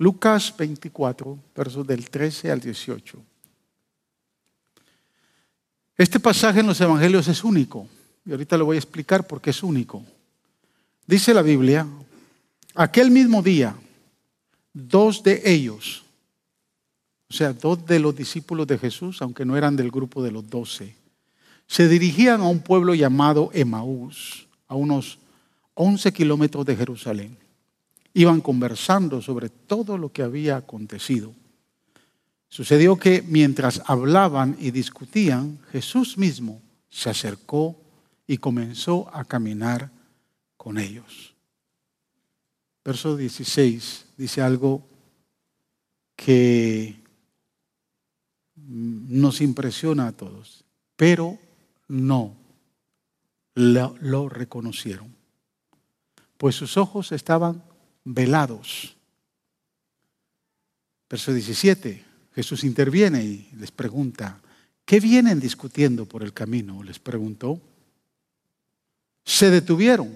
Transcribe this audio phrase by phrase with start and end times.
[0.00, 3.22] Lucas 24, versos del 13 al 18.
[5.94, 7.86] Este pasaje en los evangelios es único,
[8.24, 10.02] y ahorita lo voy a explicar por qué es único.
[11.06, 11.86] Dice la Biblia,
[12.74, 13.76] aquel mismo día,
[14.72, 16.02] dos de ellos,
[17.28, 20.48] o sea, dos de los discípulos de Jesús, aunque no eran del grupo de los
[20.48, 20.96] doce,
[21.66, 25.18] se dirigían a un pueblo llamado Emaús, a unos
[25.74, 27.39] 11 kilómetros de Jerusalén.
[28.14, 31.34] Iban conversando sobre todo lo que había acontecido.
[32.48, 37.76] Sucedió que mientras hablaban y discutían, Jesús mismo se acercó
[38.26, 39.90] y comenzó a caminar
[40.56, 41.34] con ellos.
[42.84, 44.86] Verso 16 dice algo
[46.16, 47.00] que
[48.56, 50.64] nos impresiona a todos,
[50.96, 51.38] pero
[51.88, 52.36] no
[53.54, 55.14] lo, reconocieron,
[56.36, 57.62] pues sus ojos estaban
[58.04, 58.96] velados.
[61.08, 62.04] Verso 17,
[62.34, 64.40] Jesús interviene y les pregunta,
[64.84, 66.82] ¿qué vienen discutiendo por el camino?
[66.82, 67.60] Les preguntó.
[69.24, 70.14] Se detuvieron.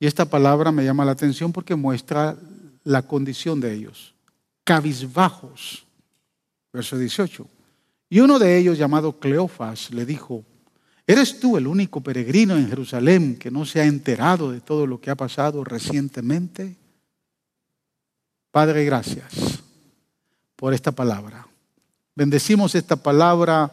[0.00, 2.36] Y esta palabra me llama la atención porque muestra
[2.84, 4.14] la condición de ellos.
[4.64, 5.86] Cabizbajos.
[6.72, 7.48] Verso 18.
[8.10, 10.44] Y uno de ellos, llamado Cleofas, le dijo,
[11.08, 15.00] ¿eres tú el único peregrino en Jerusalén que no se ha enterado de todo lo
[15.00, 16.76] que ha pasado recientemente?
[18.52, 19.58] Padre, gracias
[20.54, 21.48] por esta palabra.
[22.14, 23.72] Bendecimos esta palabra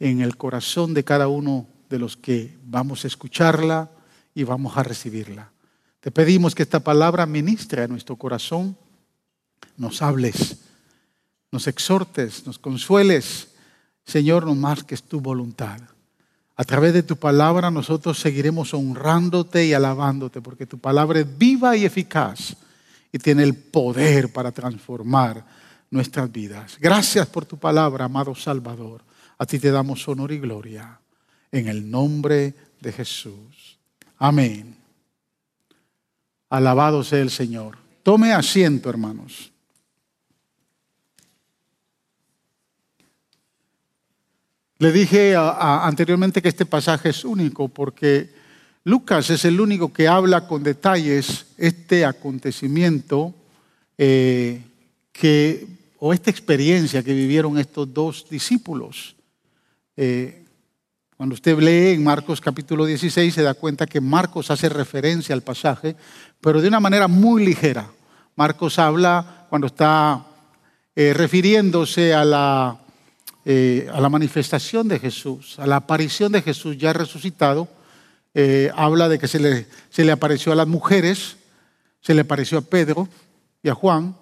[0.00, 3.90] en el corazón de cada uno de los que vamos a escucharla
[4.34, 5.52] y vamos a recibirla.
[6.00, 8.78] Te pedimos que esta palabra ministre a nuestro corazón,
[9.76, 10.62] nos hables,
[11.50, 13.48] nos exhortes, nos consueles
[14.04, 15.80] Señor, no más que es tu voluntad.
[16.56, 21.76] A través de tu palabra nosotros seguiremos honrándote y alabándote, porque tu palabra es viva
[21.76, 22.56] y eficaz
[23.10, 25.44] y tiene el poder para transformar
[25.90, 26.76] nuestras vidas.
[26.80, 29.02] Gracias por tu palabra, amado Salvador.
[29.38, 30.98] A ti te damos honor y gloria.
[31.50, 33.78] En el nombre de Jesús.
[34.18, 34.76] Amén.
[36.48, 37.78] Alabado sea el Señor.
[38.02, 39.51] Tome asiento, hermanos.
[44.82, 48.30] Le dije anteriormente que este pasaje es único porque
[48.82, 53.32] Lucas es el único que habla con detalles este acontecimiento
[53.96, 54.60] eh,
[55.12, 55.68] que,
[56.00, 59.14] o esta experiencia que vivieron estos dos discípulos.
[59.96, 60.42] Eh,
[61.16, 65.42] cuando usted lee en Marcos capítulo 16 se da cuenta que Marcos hace referencia al
[65.42, 65.94] pasaje,
[66.40, 67.88] pero de una manera muy ligera.
[68.34, 70.26] Marcos habla cuando está
[70.96, 72.81] eh, refiriéndose a la
[73.44, 77.68] eh, a la manifestación de Jesús, a la aparición de Jesús ya resucitado,
[78.34, 81.36] eh, habla de que se le, apareció a las mujeres,
[82.00, 83.08] se le apareció a Pedro
[83.62, 84.16] y a Juan,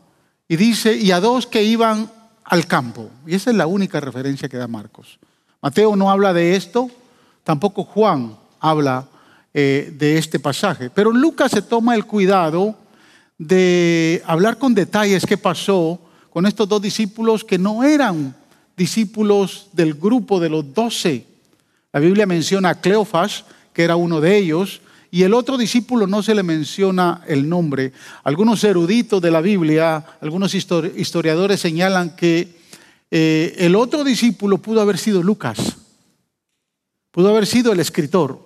[0.48, 2.10] y dice, y a dos que iban
[2.44, 3.10] al campo.
[3.26, 5.19] Y esa es la única referencia que da Marcos.
[5.60, 6.91] Mateo no habla de esto,
[7.44, 9.06] tampoco Juan habla
[9.52, 12.75] eh, de este pasaje, pero Lucas se toma el cuidado
[13.37, 16.00] de hablar con detalles qué pasó
[16.31, 18.34] con estos dos discípulos que no eran
[18.81, 21.27] discípulos del grupo de los doce.
[21.93, 24.81] La Biblia menciona a Cleofas, que era uno de ellos,
[25.11, 27.93] y el otro discípulo no se le menciona el nombre.
[28.25, 32.57] Algunos eruditos de la Biblia, algunos historiadores señalan que
[33.11, 35.77] eh, el otro discípulo pudo haber sido Lucas,
[37.11, 38.41] pudo haber sido el escritor,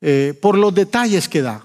[0.00, 1.64] eh, por los detalles que da,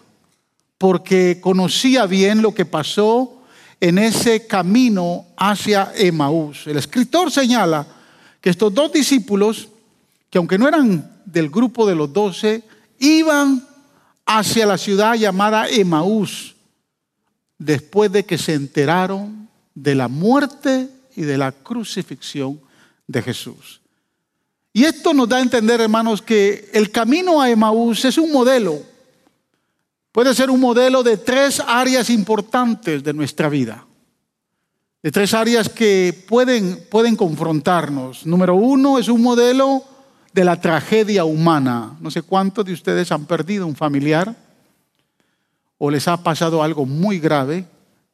[0.78, 3.43] porque conocía bien lo que pasó
[3.80, 6.68] en ese camino hacia Emaús.
[6.68, 7.88] El escritor señala
[8.42, 9.70] que estos dos discípulos,
[10.30, 12.64] que aunque no eran del grupo de los doce,
[13.00, 13.68] iban
[14.26, 16.56] hacia la ciudad llamada Emaús,
[17.58, 22.60] después de que se enteraron de la muerte y de la crucifixión
[23.08, 23.82] de Jesús.
[24.72, 28.93] Y esto nos da a entender, hermanos, que el camino a Emaús es un modelo
[30.14, 33.84] Puede ser un modelo de tres áreas importantes de nuestra vida.
[35.02, 38.24] De tres áreas que pueden, pueden confrontarnos.
[38.24, 39.84] Número uno es un modelo
[40.32, 41.98] de la tragedia humana.
[42.00, 44.36] No sé cuántos de ustedes han perdido un familiar
[45.80, 47.66] o les ha pasado algo muy grave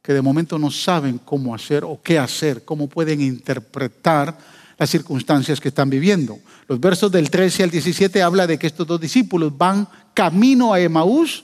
[0.01, 4.37] que de momento no saben cómo hacer o qué hacer, cómo pueden interpretar
[4.77, 6.39] las circunstancias que están viviendo.
[6.69, 10.79] Los versos del 13 al 17 habla de que estos dos discípulos van camino a
[10.79, 11.43] Emaús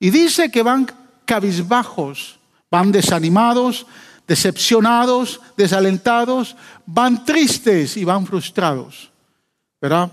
[0.00, 0.90] y dice que van
[1.26, 2.38] cabizbajos,
[2.70, 3.86] van desanimados,
[4.26, 6.56] decepcionados, desalentados,
[6.86, 9.10] van tristes y van frustrados.
[9.80, 10.10] ¿Verdad?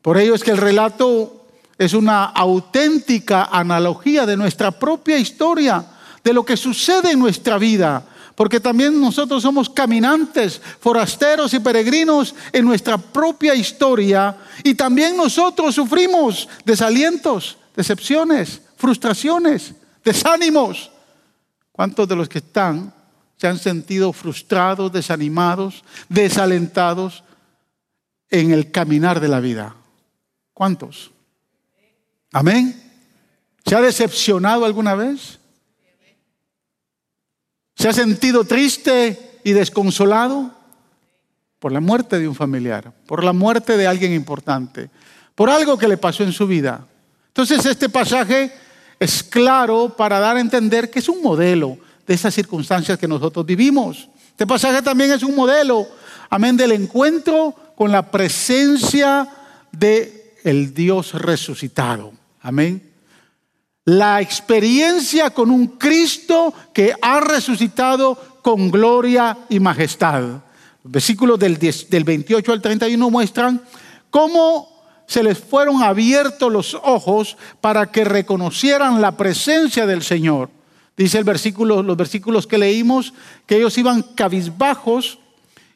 [0.00, 1.46] Por ello es que el relato
[1.76, 5.84] es una auténtica analogía de nuestra propia historia,
[6.22, 12.34] de lo que sucede en nuestra vida, porque también nosotros somos caminantes, forasteros y peregrinos
[12.52, 19.74] en nuestra propia historia y también nosotros sufrimos desalientos, decepciones, frustraciones,
[20.04, 20.90] desánimos.
[21.72, 22.92] ¿Cuántos de los que están
[23.36, 27.22] se han sentido frustrados, desanimados, desalentados
[28.30, 29.74] en el caminar de la vida?
[30.54, 31.10] ¿Cuántos?
[32.32, 32.82] Amén.
[33.64, 35.38] ¿Se ha decepcionado alguna vez?
[37.74, 40.54] ¿Se ha sentido triste y desconsolado?
[41.58, 44.90] Por la muerte de un familiar, por la muerte de alguien importante,
[45.34, 46.86] por algo que le pasó en su vida.
[47.28, 48.52] Entonces este pasaje
[48.98, 53.44] es claro para dar a entender que es un modelo de esas circunstancias que nosotros
[53.44, 54.08] vivimos.
[54.30, 55.86] Este pasaje también es un modelo,
[56.30, 59.28] amén, del encuentro con la presencia
[59.72, 62.12] de el Dios resucitado.
[62.40, 62.92] Amén.
[63.84, 70.22] La experiencia con un Cristo que ha resucitado con gloria y majestad.
[70.22, 73.62] Los versículos del, del 28 al 31 muestran
[74.10, 74.75] cómo
[75.06, 80.50] se les fueron abiertos los ojos para que reconocieran la presencia del Señor.
[80.96, 83.14] Dice el versículo, los versículos que leímos,
[83.46, 85.18] que ellos iban cabizbajos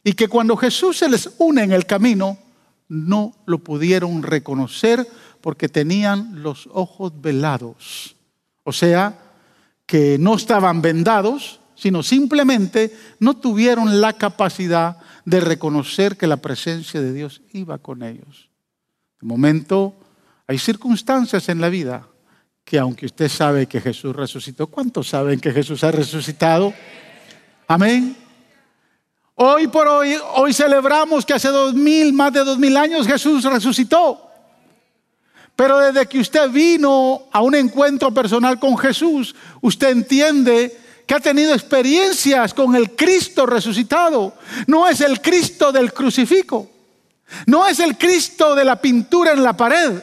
[0.02, 2.38] y que cuando Jesús se les une en el camino,
[2.88, 5.06] no lo pudieron reconocer
[5.40, 8.16] porque tenían los ojos velados.
[8.64, 9.18] O sea,
[9.86, 17.00] que no estaban vendados, sino simplemente no tuvieron la capacidad de reconocer que la presencia
[17.00, 18.49] de Dios iba con ellos.
[19.20, 19.94] De momento,
[20.46, 22.06] hay circunstancias en la vida
[22.64, 26.72] que aunque usted sabe que Jesús resucitó, ¿cuántos saben que Jesús ha resucitado?
[27.66, 28.16] Amén.
[29.34, 33.44] Hoy por hoy, hoy celebramos que hace dos mil, más de dos mil años Jesús
[33.44, 34.30] resucitó.
[35.56, 41.20] Pero desde que usted vino a un encuentro personal con Jesús, usted entiende que ha
[41.20, 44.34] tenido experiencias con el Cristo resucitado.
[44.66, 46.69] No es el Cristo del crucifijo.
[47.46, 50.02] No es el Cristo de la pintura en la pared.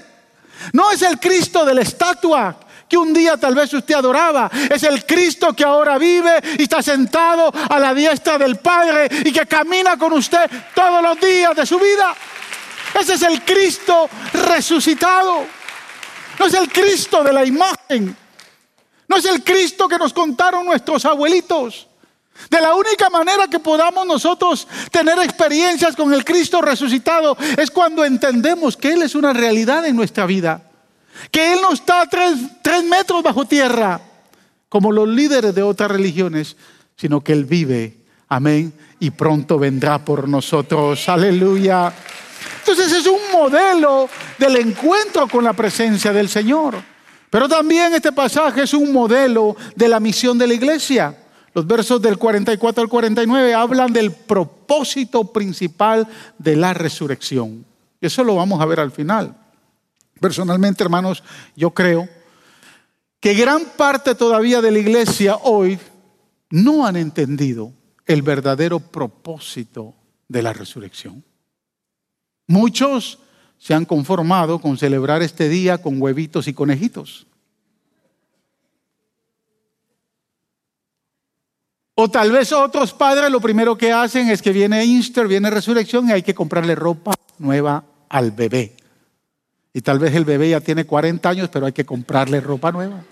[0.73, 2.57] No es el Cristo de la estatua
[2.87, 4.49] que un día tal vez usted adoraba.
[4.69, 9.31] Es el Cristo que ahora vive y está sentado a la diestra del Padre y
[9.31, 12.15] que camina con usted todos los días de su vida.
[12.99, 15.45] Ese es el Cristo resucitado.
[16.39, 18.15] No es el Cristo de la imagen.
[19.07, 21.86] No es el Cristo que nos contaron nuestros abuelitos.
[22.49, 28.05] De la única manera que podamos nosotros tener experiencias con el Cristo resucitado es cuando
[28.05, 30.61] entendemos que Él es una realidad en nuestra vida.
[31.31, 33.99] Que Él no está tres, tres metros bajo tierra,
[34.69, 36.55] como los líderes de otras religiones,
[36.95, 37.97] sino que Él vive.
[38.29, 38.73] Amén.
[38.99, 41.09] Y pronto vendrá por nosotros.
[41.09, 41.91] Aleluya.
[42.59, 46.75] Entonces es un modelo del encuentro con la presencia del Señor.
[47.29, 51.15] Pero también este pasaje es un modelo de la misión de la iglesia.
[51.57, 56.07] Los versos del 44 al 49 hablan del propósito principal
[56.37, 57.65] de la resurrección.
[57.99, 59.35] Eso lo vamos a ver al final.
[60.19, 61.23] Personalmente, hermanos,
[61.55, 62.07] yo creo
[63.19, 65.79] que gran parte todavía de la iglesia hoy
[66.51, 67.73] no han entendido
[68.05, 69.95] el verdadero propósito
[70.27, 71.23] de la resurrección.
[72.45, 73.17] Muchos
[73.57, 77.25] se han conformado con celebrar este día con huevitos y conejitos.
[81.99, 86.07] O tal vez otros padres lo primero que hacen es que viene Easter, viene resurrección
[86.07, 88.75] y hay que comprarle ropa nueva al bebé.
[89.73, 93.03] Y tal vez el bebé ya tiene 40 años, pero hay que comprarle ropa nueva.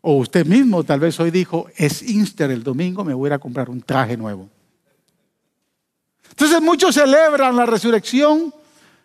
[0.00, 3.70] O usted mismo tal vez hoy dijo, es Easter el domingo, me voy a comprar
[3.70, 4.48] un traje nuevo.
[6.28, 8.52] Entonces muchos celebran la resurrección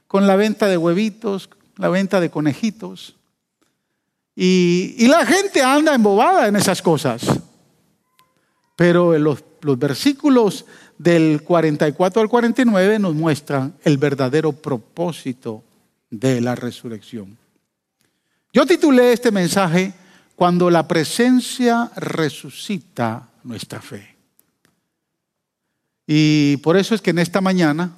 [0.07, 3.14] con la venta de huevitos, la venta de conejitos.
[4.36, 7.25] Y, la gente anda embobada en esas cosas.
[8.75, 10.65] Pero los, los versículos
[10.98, 15.63] del 44 al 49 nos muestran el verdadero propósito
[16.10, 17.38] de la resurrección.
[18.54, 19.94] Yo titulé este mensaje
[20.36, 24.18] Cuando la presencia resucita nuestra fe.
[26.06, 27.96] Y por eso es que en esta mañana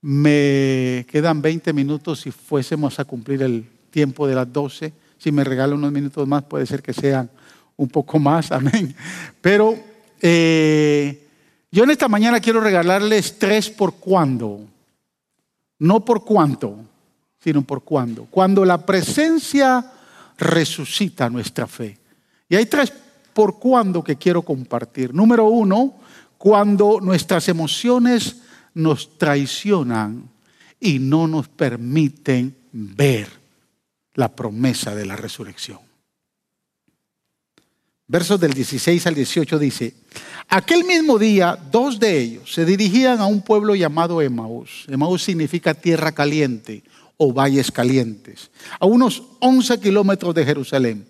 [0.00, 5.44] me quedan 20 minutos si fuésemos a cumplir el tiempo de las 12 si me
[5.44, 7.30] regala unos minutos más, puede ser que sean
[7.76, 8.94] un poco más, amén.
[9.40, 9.78] Pero
[10.20, 11.28] eh,
[11.70, 14.60] yo en esta mañana quiero regalarles tres por cuándo.
[15.78, 16.76] No por cuánto,
[17.38, 18.26] sino por cuándo.
[18.30, 19.92] Cuando la presencia
[20.38, 21.98] resucita nuestra fe.
[22.48, 22.92] Y hay tres
[23.34, 25.14] por cuándo que quiero compartir.
[25.14, 25.94] Número uno,
[26.38, 28.36] cuando nuestras emociones
[28.72, 30.30] nos traicionan
[30.80, 33.39] y no nos permiten ver
[34.20, 35.80] la promesa de la resurrección.
[38.06, 39.94] Versos del 16 al 18 dice,
[40.48, 44.84] aquel mismo día dos de ellos se dirigían a un pueblo llamado Emaús.
[44.88, 46.82] Emaús significa tierra caliente
[47.16, 51.06] o valles calientes, a unos 11 kilómetros de Jerusalén.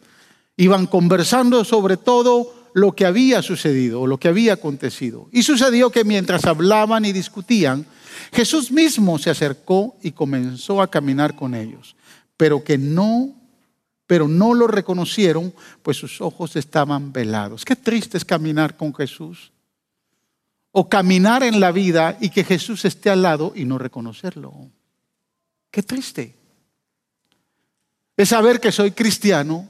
[0.56, 5.28] Iban conversando sobre todo lo que había sucedido o lo que había acontecido.
[5.32, 7.86] Y sucedió que mientras hablaban y discutían,
[8.32, 11.96] Jesús mismo se acercó y comenzó a caminar con ellos,
[12.40, 13.34] pero que no
[14.06, 17.64] pero no lo reconocieron, pues sus ojos estaban velados.
[17.64, 19.52] Qué triste es caminar con Jesús.
[20.72, 24.52] O caminar en la vida y que Jesús esté al lado y no reconocerlo.
[25.70, 26.34] Qué triste.
[28.16, 29.68] Es saber que soy cristiano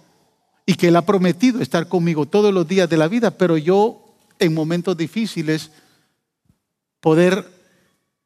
[0.64, 4.14] y que Él ha prometido estar conmigo todos los días de la vida, pero yo
[4.38, 5.70] en momentos difíciles
[7.00, 7.46] poder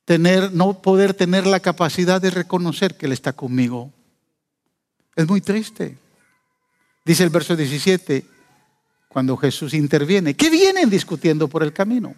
[0.05, 3.91] tener, no poder tener la capacidad de reconocer que Él está conmigo.
[5.17, 5.97] Es muy triste.
[7.05, 8.27] Dice el verso 17,
[9.09, 12.15] cuando Jesús interviene, ¿qué vienen discutiendo por el camino?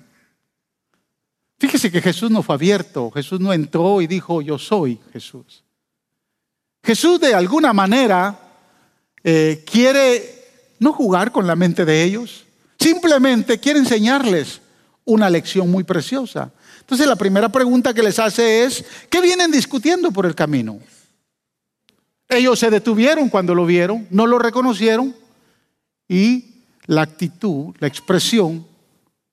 [1.58, 5.64] Fíjese que Jesús no fue abierto, Jesús no entró y dijo, yo soy Jesús.
[6.84, 8.38] Jesús de alguna manera
[9.24, 12.44] eh, quiere no jugar con la mente de ellos,
[12.78, 14.60] simplemente quiere enseñarles
[15.04, 16.52] una lección muy preciosa.
[16.80, 20.78] Entonces la primera pregunta que les hace es, ¿qué vienen discutiendo por el camino?
[22.28, 25.14] Ellos se detuvieron cuando lo vieron, no lo reconocieron
[26.08, 26.56] y
[26.86, 28.66] la actitud, la expresión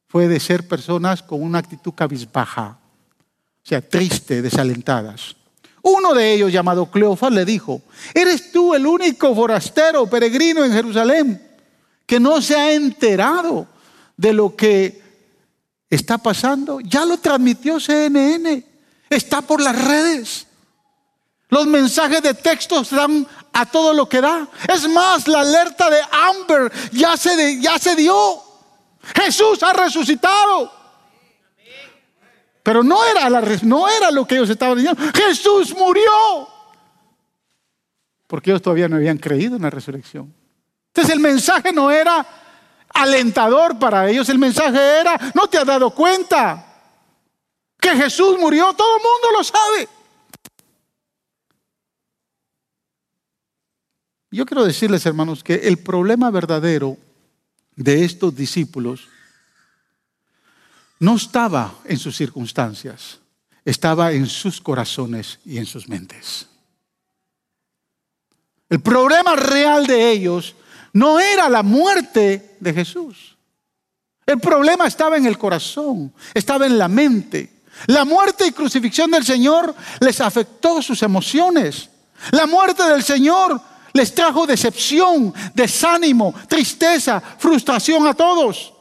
[0.07, 5.35] fue de ser personas con una actitud cabizbaja, o sea, triste, desalentadas.
[5.81, 7.81] Uno de ellos, llamado Cleofas, le dijo,
[8.13, 11.41] ¿eres tú el único forastero, peregrino en Jerusalén,
[12.05, 13.67] que no se ha enterado
[14.15, 15.01] de lo que
[15.89, 16.79] está pasando?
[16.79, 18.63] Ya lo transmitió CNN,
[19.09, 20.47] está por las redes.
[21.53, 24.47] Los mensajes de texto dan a todo lo que da.
[24.67, 28.41] Es más, la alerta de Amber ya se, ya se dio.
[29.15, 30.71] Jesús ha resucitado.
[32.63, 34.99] Pero no era, la, no era lo que ellos estaban diciendo.
[35.13, 36.47] Jesús murió.
[38.25, 40.33] Porque ellos todavía no habían creído en la resurrección.
[40.87, 42.25] Entonces el mensaje no era
[42.95, 44.27] alentador para ellos.
[44.27, 46.65] El mensaje era, no te has dado cuenta
[47.79, 48.73] que Jesús murió.
[48.73, 50.02] Todo el mundo lo sabe.
[54.33, 56.97] Yo quiero decirles, hermanos, que el problema verdadero
[57.75, 59.07] de estos discípulos
[60.99, 63.19] no estaba en sus circunstancias,
[63.63, 66.47] estaba en sus corazones y en sus mentes.
[68.69, 70.55] El problema real de ellos
[70.93, 73.37] no era la muerte de Jesús.
[74.25, 77.61] El problema estaba en el corazón, estaba en la mente.
[77.85, 81.87] La muerte y crucifixión del Señor les afectó sus emociones.
[82.31, 83.61] La muerte del Señor
[83.93, 88.73] les trajo decepción, desánimo, tristeza, frustración a todos.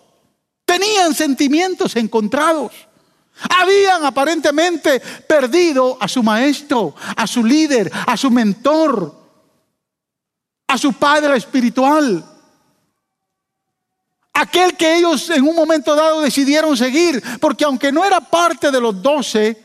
[0.64, 2.72] Tenían sentimientos encontrados.
[3.58, 9.14] Habían aparentemente perdido a su maestro, a su líder, a su mentor,
[10.66, 12.24] a su padre espiritual.
[14.32, 18.80] Aquel que ellos en un momento dado decidieron seguir, porque aunque no era parte de
[18.80, 19.62] los doce,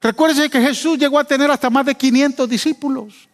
[0.00, 3.28] recuérdense que Jesús llegó a tener hasta más de 500 discípulos.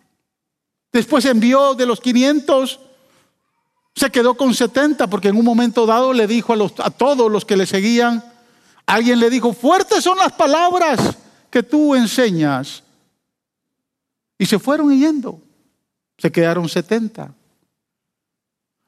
[0.92, 2.78] Después envió de los 500,
[3.94, 7.56] se quedó con 70 porque en un momento dado le dijo a, todos los que
[7.56, 8.22] le seguían,
[8.84, 11.16] alguien le dijo, fuertes son las palabras
[11.50, 12.82] que tú enseñas.
[14.38, 15.40] Y se fueron yendo.
[16.18, 17.34] Se quedaron 70.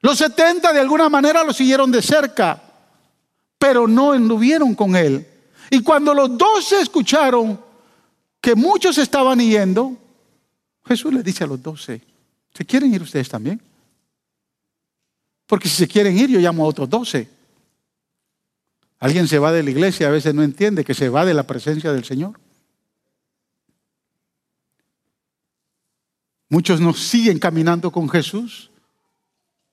[0.00, 2.62] Los 70 de alguna manera lo siguieron de cerca,
[3.58, 5.26] pero no anduvieron con él.
[5.70, 7.58] Y cuando los 12 escucharon
[8.40, 9.96] que muchos estaban yendo,
[10.86, 12.02] Jesús le dice a los doce,
[12.52, 13.60] ¿se quieren ir ustedes también?
[15.46, 17.28] Porque si se quieren ir, yo llamo a otros doce.
[18.98, 21.46] Alguien se va de la iglesia, a veces no entiende que se va de la
[21.46, 22.38] presencia del Señor.
[26.48, 28.70] Muchos no siguen caminando con Jesús,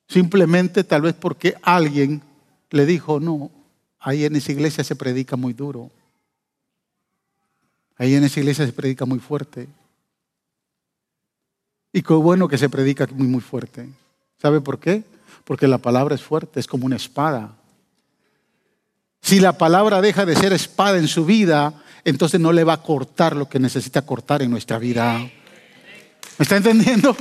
[0.08, 2.22] simplemente tal vez porque alguien
[2.72, 3.52] le dijo, no,
[4.00, 5.92] ahí en esa iglesia se predica muy duro,
[7.98, 9.68] ahí en esa iglesia se predica muy fuerte.
[11.94, 13.90] Y qué bueno que se predica muy, muy fuerte.
[14.42, 15.04] ¿Sabe por qué?
[15.44, 17.52] Porque la palabra es fuerte, es como una espada.
[19.22, 21.74] Si la palabra deja de ser espada en su vida,
[22.06, 25.20] entonces no le va a cortar lo que necesita cortar en nuestra vida.
[25.20, 27.16] ¿Me está entendiendo?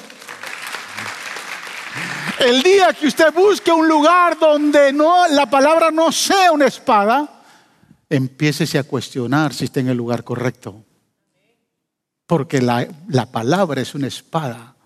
[2.39, 7.43] El día que usted busque un lugar donde no, la palabra no sea una espada,
[8.09, 10.85] empiece a cuestionar si está en el lugar correcto
[12.31, 12.87] porque la,
[13.33, 14.77] palabra es una espada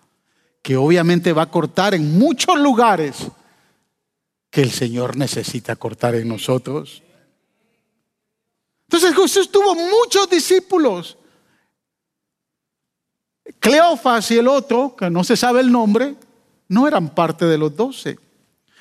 [0.62, 3.16] que obviamente va a cortar en muchos lugares
[4.48, 7.02] que el Señor necesita cortar en nosotros.
[8.88, 11.18] Entonces Jesús tuvo muchos discípulos.
[13.60, 16.14] Cleofas y el otro, que no se sabe el nombre,
[16.68, 18.18] no eran parte de los doce.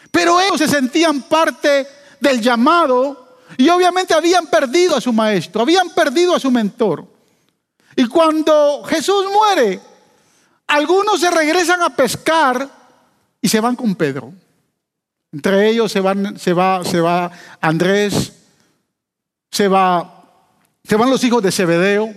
[0.10, 1.86] Pero ellos se sentían parte
[2.22, 7.12] del llamado y obviamente habían perdido a su maestro, habían perdido a su mentor.
[7.96, 9.80] Y cuando Jesús muere,
[10.68, 12.70] algunos se regresan a pescar
[13.42, 14.34] y se van con Pedro.
[15.32, 18.34] Entre ellos se, van, se, va, se va Andrés,
[19.52, 20.26] se, va,
[20.84, 22.14] se van los hijos de Zebedeo.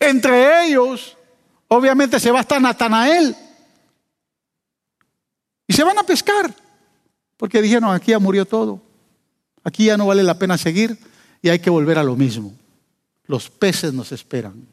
[0.00, 1.16] Entre ellos,
[1.68, 3.36] obviamente, se va hasta Natanael.
[5.66, 6.54] Y se van a pescar,
[7.36, 8.80] porque dijeron, aquí ya murió todo.
[9.64, 10.98] Aquí ya no vale la pena seguir
[11.42, 12.54] y hay que volver a lo mismo.
[13.28, 14.66] Los peces nos esperan.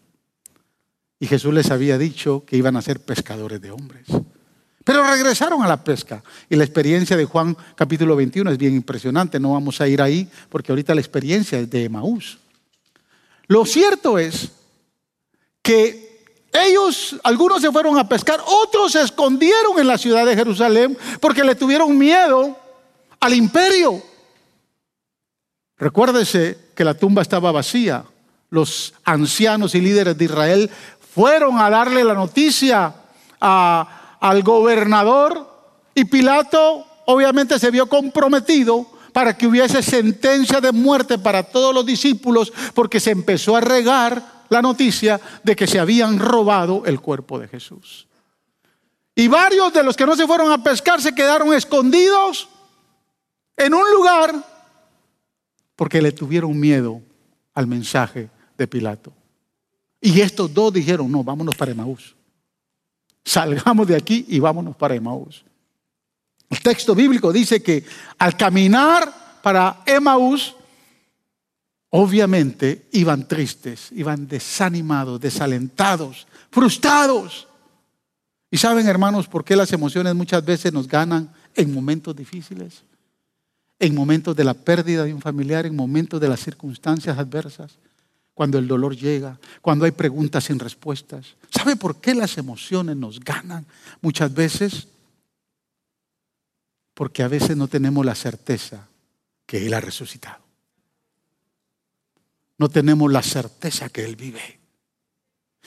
[1.19, 4.07] Y Jesús les había dicho que iban a ser pescadores de hombres.
[4.83, 6.23] Pero regresaron a la pesca.
[6.49, 9.39] Y la experiencia de Juan capítulo 21 es bien impresionante.
[9.39, 12.37] No vamos a ir ahí porque ahorita la experiencia es de Emaús.
[13.47, 14.51] Lo cierto es
[15.61, 20.97] que ellos, algunos se fueron a pescar, otros se escondieron en la ciudad de Jerusalén
[21.19, 22.57] porque le tuvieron miedo
[23.19, 24.01] al imperio.
[25.77, 28.05] Recuérdese que la tumba estaba vacía.
[28.49, 30.69] Los ancianos y líderes de Israel
[31.13, 32.93] fueron a darle la noticia
[33.41, 35.47] a al gobernador
[35.93, 41.85] y Pilato obviamente se vio comprometido para que hubiese sentencia de muerte para todos los
[41.85, 47.37] discípulos porque se empezó a regar la noticia de que se habían robado el cuerpo
[47.37, 48.07] de Jesús.
[49.13, 52.49] Y varios de los que no se fueron a pescar se quedaron escondidos
[53.55, 54.35] en un lugar
[55.75, 56.99] porque le tuvieron miedo
[57.53, 59.13] al mensaje de Pilato.
[60.01, 62.15] Y estos dos dijeron, no, vámonos para Emaús.
[63.23, 65.43] Salgamos de aquí y vámonos para Emaús.
[66.49, 67.83] El texto bíblico dice que
[68.19, 70.55] al caminar para Emaús,
[71.89, 77.47] obviamente iban tristes, iban desanimados, desalentados, frustrados.
[78.51, 82.83] Y saben, hermanos, por qué las emociones muchas veces nos ganan en momentos difíciles,
[83.79, 87.79] en momentos de la pérdida de un familiar, en momentos de las circunstancias adversas
[88.35, 91.35] cuando el dolor llega, cuando hay preguntas sin respuestas.
[91.49, 93.65] ¿Sabe por qué las emociones nos ganan
[94.01, 94.89] muchas veces?
[96.93, 98.87] Porque a veces no tenemos la certeza
[99.45, 100.43] que Él ha resucitado.
[102.57, 104.59] No tenemos la certeza que Él vive.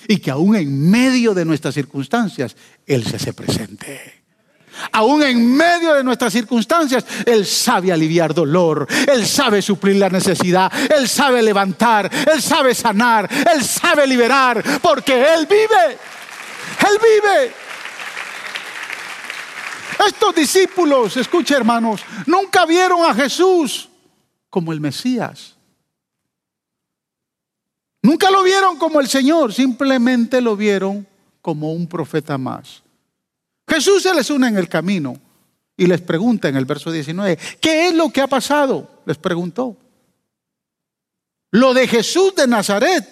[0.07, 2.55] Y que aún en medio de nuestras circunstancias,
[2.87, 4.18] Él se hace presente.
[4.93, 10.73] Aún en medio de nuestras circunstancias, Él sabe aliviar dolor, Él sabe suplir la necesidad,
[10.91, 15.99] Él sabe levantar, Él sabe sanar, Él sabe liberar, porque Él vive,
[16.89, 17.53] Él vive.
[20.07, 23.89] Estos discípulos, escuche hermanos, nunca vieron a Jesús
[24.49, 25.57] como el Mesías.
[28.03, 31.07] Nunca lo vieron como el Señor, simplemente lo vieron
[31.43, 32.83] como un profeta más.
[33.69, 35.17] Jesús se les une en el camino
[35.77, 39.03] y les pregunta en el verso 19, ¿qué es lo que ha pasado?
[39.05, 39.77] Les preguntó.
[41.51, 43.07] Lo de Jesús de Nazaret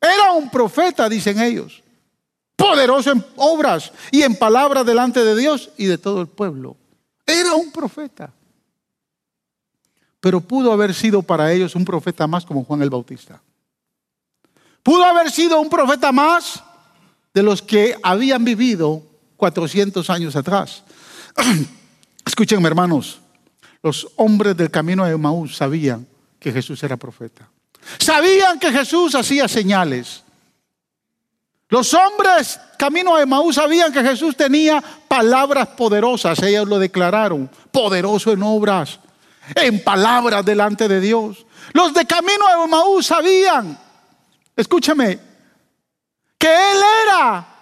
[0.00, 1.82] era un profeta, dicen ellos,
[2.56, 6.76] poderoso en obras y en palabras delante de Dios y de todo el pueblo.
[7.26, 8.32] Era un profeta.
[10.20, 13.40] Pero pudo haber sido para ellos un profeta más como Juan el Bautista.
[14.82, 16.62] Pudo haber sido un profeta más
[17.32, 19.07] de los que habían vivido
[19.38, 20.82] 400 años atrás.
[22.26, 23.20] Escúchenme, hermanos,
[23.82, 26.06] los hombres del camino de Maús sabían
[26.40, 27.48] que Jesús era profeta.
[27.98, 30.24] Sabían que Jesús hacía señales.
[31.68, 36.42] Los hombres camino de Maús sabían que Jesús tenía palabras poderosas.
[36.42, 38.98] Ellos lo declararon, poderoso en obras,
[39.54, 41.46] en palabras delante de Dios.
[41.72, 43.78] Los de camino de Maús sabían,
[44.56, 45.20] escúchame,
[46.36, 47.57] que Él era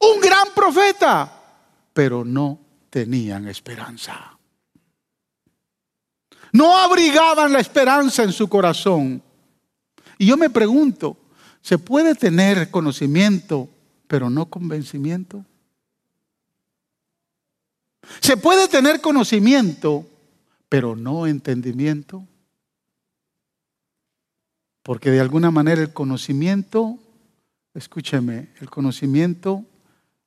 [0.00, 1.32] un gran profeta,
[1.92, 2.58] pero no
[2.90, 4.38] tenían esperanza.
[6.52, 9.22] No abrigaban la esperanza en su corazón.
[10.18, 11.16] Y yo me pregunto,
[11.60, 13.68] ¿se puede tener conocimiento
[14.06, 15.44] pero no convencimiento?
[18.20, 20.06] ¿Se puede tener conocimiento
[20.68, 22.26] pero no entendimiento?
[24.82, 26.98] Porque de alguna manera el conocimiento,
[27.74, 29.64] escúcheme, el conocimiento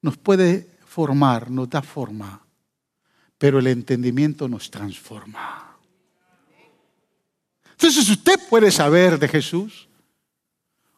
[0.02, 2.42] nos puede formar, nos da forma,
[3.38, 5.78] pero el entendimiento nos transforma.
[7.72, 9.88] Entonces usted puede saber de Jesús,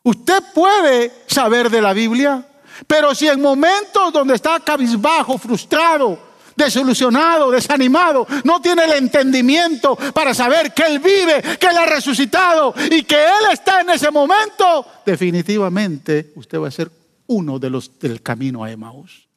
[0.03, 2.47] usted puede saber de la Biblia,
[2.87, 6.19] Pero si en momentos donde está cabizbajo, frustrado,
[6.55, 12.73] desilusionado, desanimado, no tiene el entendimiento para saber que Él vive, que Él ha resucitado
[12.91, 16.91] y que Él está en ese momento, definitivamente usted va a ser
[17.27, 19.27] uno de los del camino a Emaús.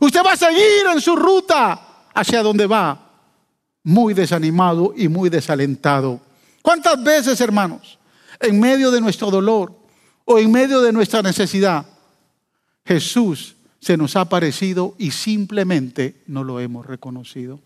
[0.00, 3.02] Usted va a seguir en su ruta hacia donde va,
[3.84, 6.20] muy desanimado y muy desalentado.
[6.62, 7.98] ¿Cuántas veces, hermanos,
[8.40, 9.72] en medio de nuestro dolor
[10.24, 11.86] o en medio de nuestra necesidad,
[12.84, 17.60] Jesús se nos ha aparecido y simplemente no lo hemos reconocido.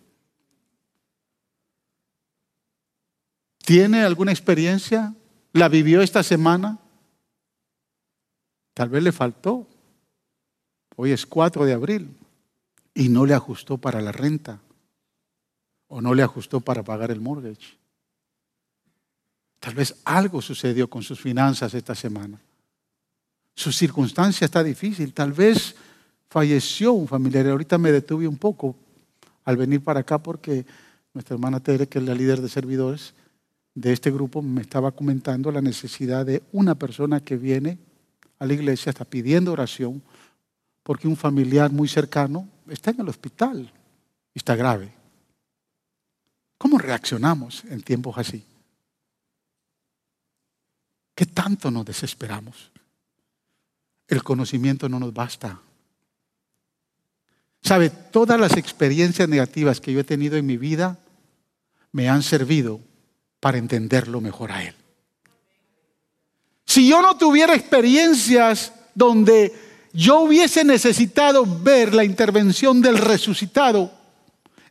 [3.64, 5.14] ¿Tiene alguna experiencia?
[5.54, 6.78] ¿La vivió esta semana?
[8.74, 9.66] Tal vez le faltó.
[10.96, 12.16] Hoy es 4 de abril
[12.94, 14.60] y no le ajustó para la renta
[15.88, 17.78] o no le ajustó para pagar el mortgage.
[19.58, 22.40] Tal vez algo sucedió con sus finanzas esta semana.
[23.54, 25.12] Su circunstancia está difícil.
[25.12, 25.74] Tal vez
[26.28, 27.46] falleció un familiar.
[27.48, 28.76] Ahorita me detuve un poco
[29.44, 30.64] al venir para acá porque
[31.12, 33.14] nuestra hermana Tere, que es la líder de servidores
[33.74, 37.78] de este grupo, me estaba comentando la necesidad de una persona que viene
[38.40, 40.02] a la iglesia, está pidiendo oración
[40.82, 43.72] porque un familiar muy cercano está en el hospital
[44.34, 44.92] y está grave.
[46.58, 48.44] ¿Cómo reaccionamos en tiempos así?
[51.14, 52.72] ¿Qué tanto nos desesperamos?
[54.08, 55.60] El conocimiento no nos basta.
[57.62, 60.98] Sabe, todas las experiencias negativas que yo he tenido en mi vida
[61.92, 62.80] me han servido
[63.38, 64.74] para entenderlo mejor a Él.
[66.70, 69.52] Si yo no tuviera experiencias donde
[69.92, 73.92] yo hubiese necesitado ver la intervención del resucitado,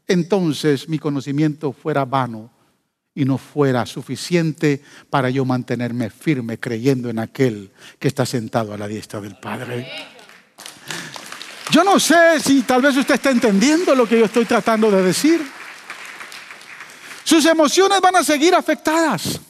[0.08, 2.52] entonces mi conocimiento fuera vano
[3.14, 8.78] y no fuera suficiente para yo mantenerme firme creyendo en aquel que está sentado a
[8.78, 9.86] la diestra del Padre.
[11.70, 15.04] Yo no sé si tal vez usted está entendiendo lo que yo estoy tratando de
[15.04, 15.46] decir.
[17.26, 19.42] Sus emociones van a seguir afectadas.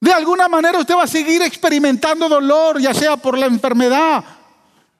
[0.00, 4.24] De alguna manera usted va a seguir experimentando dolor, ya sea por la enfermedad,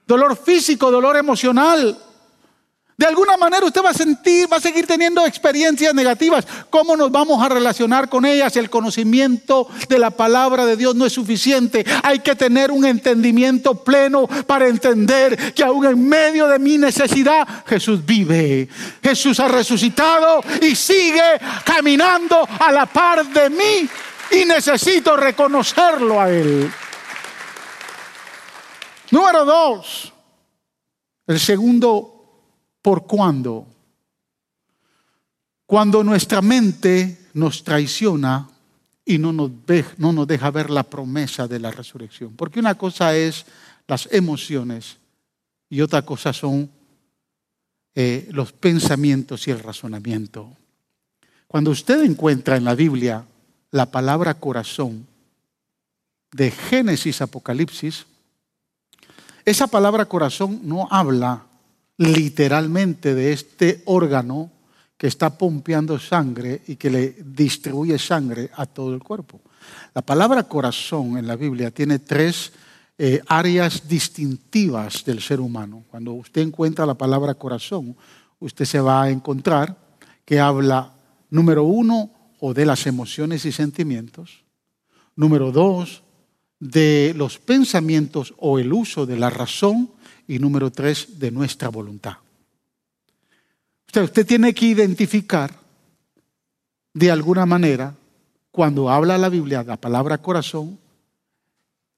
[0.07, 1.99] dolor físico, dolor emocional.
[2.99, 6.47] De alguna manera usted va a sentir, va a seguir teniendo experiencias negativas.
[6.69, 8.55] ¿Cómo nos vamos a relacionar con ellas?
[8.57, 11.83] El conocimiento de la palabra de Dios no es suficiente.
[12.03, 17.49] Hay que tener un entendimiento pleno para entender que aún en medio de mi necesidad
[17.65, 18.69] Jesús vive.
[19.03, 23.89] Jesús ha resucitado y sigue caminando a la par de mí
[24.31, 26.71] y necesito reconocerlo a Él.
[29.11, 30.13] Número dos,
[31.27, 32.21] el segundo
[32.83, 33.67] ¿Por cuándo?
[35.67, 38.49] Cuando nuestra mente nos traiciona
[39.05, 39.51] y no nos,
[39.99, 42.35] no nos deja ver la promesa de la resurrección.
[42.35, 43.45] Porque una cosa es
[43.87, 44.97] las emociones
[45.69, 46.71] y otra cosa son
[47.95, 50.57] eh, los pensamientos y el razonamiento.
[51.47, 53.25] Cuando usted encuentra en la Biblia
[53.71, 55.07] la palabra corazón
[56.33, 58.07] de Génesis Apocalipsis,
[59.45, 61.47] esa palabra corazón no habla
[61.97, 64.51] literalmente de este órgano
[64.97, 69.41] que está pompeando sangre y que le distribuye sangre a todo el cuerpo.
[69.95, 72.53] La palabra corazón en la Biblia tiene tres
[72.99, 75.85] eh, áreas distintivas del ser humano.
[75.91, 77.97] Cuando usted encuentra la palabra corazón,
[78.41, 79.77] usted se va a encontrar
[80.25, 80.93] que habla,
[81.31, 84.45] número uno, o de las emociones y sentimientos,
[85.15, 86.03] número dos,
[86.59, 89.91] de los pensamientos o el uso de la razón,
[90.27, 92.19] y número tres, de nuestra voluntad.
[93.87, 95.53] Usted, tiene que identificar
[96.95, 97.95] de alguna manera,
[98.53, 100.79] cuando habla la Biblia, la palabra corazón,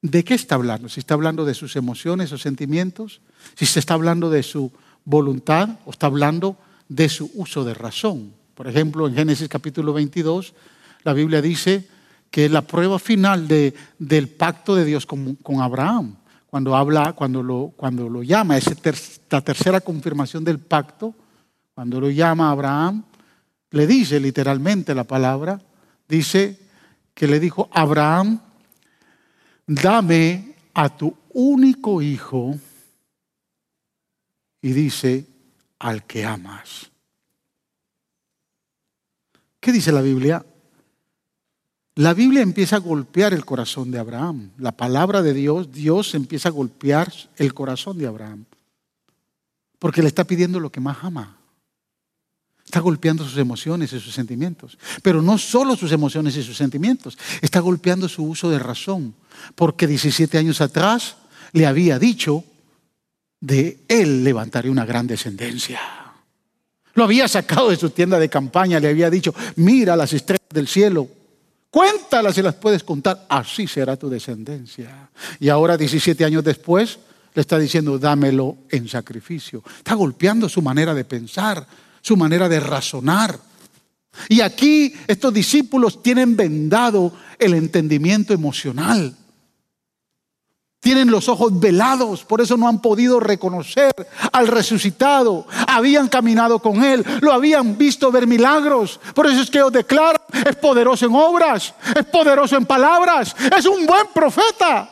[0.01, 0.89] ¿de qué está hablando?
[0.89, 3.21] Si está hablando de sus emociones o sentimientos,
[3.55, 4.71] si se está hablando de su
[5.05, 6.57] voluntad o está hablando
[6.89, 8.33] de su uso de razón.
[8.53, 10.53] Por ejemplo, en Génesis capítulo 22,
[11.03, 11.87] la Biblia dice
[12.29, 16.15] que es la prueba final de, del pacto de Dios con, Abraham
[16.47, 18.65] cuando habla, cuando lo, llama, es
[19.29, 21.15] la tercera confirmación del pacto,
[21.73, 23.03] cuando lo llama Abraham,
[23.71, 25.59] le dice literalmente la palabra,
[26.07, 26.59] dice
[27.15, 28.39] que le dijo, Abraham,
[29.65, 32.55] dame a tu único hijo,
[34.61, 35.27] y dice,
[35.79, 36.92] al que amas.
[39.63, 40.45] ¿Qué dice la Biblia?
[41.95, 44.51] La Biblia empieza a golpear el corazón de Abraham.
[44.57, 48.43] La palabra de Dios, Dios empieza a golpear el corazón de Abraham.
[49.79, 51.37] Porque le está pidiendo lo que más ama.
[52.65, 54.77] Está golpeando sus emociones y sus sentimientos.
[55.01, 57.17] Pero no solo sus emociones y sus sentimientos.
[57.39, 59.15] Está golpeando su uso de razón.
[59.55, 61.15] Porque 17 años atrás
[61.53, 62.43] le había dicho,
[63.39, 66.02] de él levantaré una gran descendencia.
[66.93, 70.67] Lo había sacado de su tienda de campaña, le había dicho, mira las estrellas del
[70.67, 71.07] cielo,
[71.71, 75.09] cuéntalas y las puedes contar, así será tu descendencia.
[75.39, 76.99] Y ahora, 17 años después,
[77.33, 79.63] le está diciendo, dámelo en sacrificio.
[79.77, 81.65] Está golpeando su manera de pensar,
[82.01, 83.39] su manera de razonar.
[84.29, 89.15] Y aquí estos discípulos tienen vendado el entendimiento emocional.
[90.83, 93.93] Tienen los ojos velados, por eso no han podido reconocer
[94.33, 95.47] al resucitado.
[95.65, 98.99] Habían caminado con él, lo habían visto ver milagros.
[99.15, 103.65] Por eso es que os declaro, es poderoso en obras, es poderoso en palabras, es
[103.65, 104.89] un buen profeta.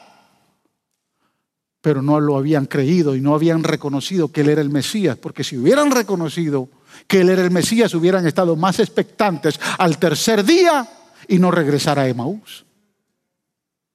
[1.81, 5.43] Pero no lo habían creído y no habían reconocido que él era el Mesías, porque
[5.43, 6.69] si hubieran reconocido
[7.05, 10.87] que él era el Mesías, hubieran estado más expectantes al tercer día
[11.27, 12.65] y no regresar a Emaús.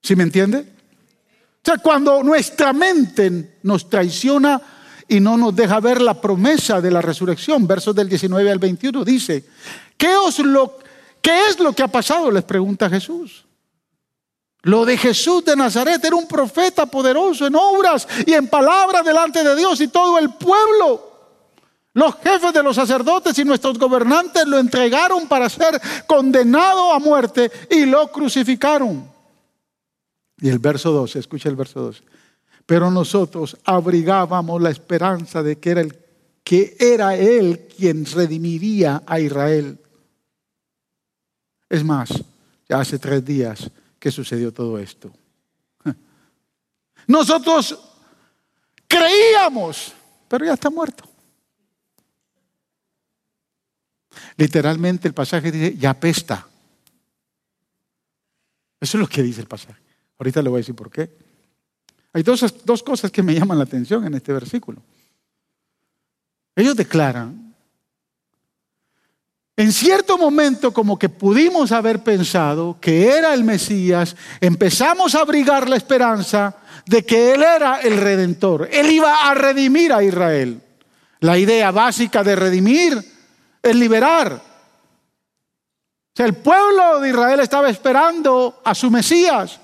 [0.03, 0.76] ¿Sí me entiende?
[1.67, 4.63] O sea, cuando nuestra mente nos traiciona
[5.09, 9.05] y no nos deja ver la promesa de la resurrección, versos del 19 al 21,
[9.05, 9.45] dice,
[9.97, 10.15] ¿qué,
[11.21, 12.31] ¿qué es lo que ha pasado?
[12.31, 13.45] Les pregunta Jesús.
[14.63, 19.43] Lo de Jesús de Nazaret era un profeta poderoso en obras y en palabras delante
[19.43, 21.33] de Dios y todo el pueblo.
[21.95, 27.51] Los jefes de los sacerdotes y nuestros gobernantes lo entregaron para ser condenado a muerte
[27.69, 29.16] y lo crucificaron.
[30.41, 32.03] Y el verso 12, escucha el verso 12.
[32.67, 35.99] Pero nosotros abrigábamos la esperanza de que era, el,
[36.43, 39.79] que era Él quien redimiría a Israel.
[41.69, 42.11] Es más,
[42.69, 45.13] ya hace tres días que sucedió todo esto.
[47.07, 47.79] Nosotros
[48.87, 49.93] creíamos,
[50.29, 51.05] pero ya está muerto.
[54.37, 56.47] Literalmente el pasaje dice, ya apesta.
[58.81, 59.86] Eso es lo que dice el pasaje.
[60.19, 61.11] Ahorita le voy a decir por qué.
[62.13, 64.83] Hay dos, dos cosas que me llaman la atención en este versículo.
[66.55, 67.55] Ellos declaran,
[69.59, 75.69] en cierto momento como que pudimos haber pensado que era el Mesías, empezamos a abrigar
[75.69, 80.63] la esperanza de que Él era el redentor, Él iba a redimir a Israel.
[81.21, 83.03] La idea básica de redimir
[83.63, 84.33] es liberar.
[84.35, 89.61] O sea, el pueblo de Israel estaba esperando a su Mesías.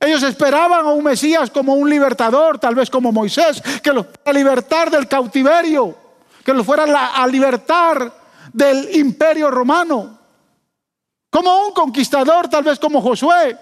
[0.00, 4.30] Ellos esperaban a un Mesías como un libertador, tal vez como Moisés, que los fuera
[4.30, 5.96] a libertar del cautiverio,
[6.44, 8.12] que los fuera a libertar
[8.52, 10.18] del imperio romano.
[11.30, 13.58] Como un conquistador, tal vez como Josué,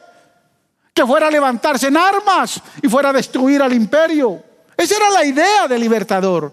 [0.92, 4.42] que fuera a levantarse en armas y fuera a destruir al imperio.
[4.76, 6.52] Esa era la idea del libertador,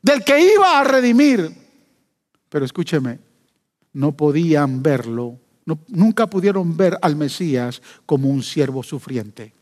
[0.00, 1.52] del que iba a redimir.
[2.48, 3.18] Pero escúcheme,
[3.92, 5.38] no podían verlo
[5.88, 9.54] nunca pudieron ver al Mesías como un siervo sufriente.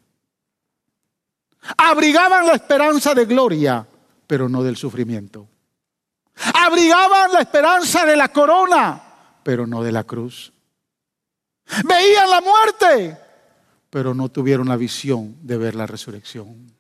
[1.77, 3.87] Abrigaban la esperanza de gloria,
[4.27, 5.49] pero no del sufrimiento.
[6.55, 9.03] Abrigaban la esperanza de la corona,
[9.43, 10.53] pero no de la cruz.
[11.85, 13.19] Veían la muerte,
[13.91, 16.73] pero no tuvieron la visión de ver la resurrección.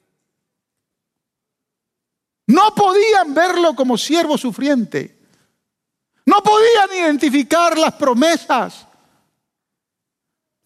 [2.49, 5.19] No podían verlo como siervo sufriente.
[6.27, 8.87] No podían identificar las promesas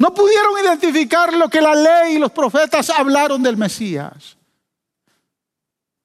[0.01, 4.39] no pudieron identificar lo que la ley y los profetas hablaron del Mesías.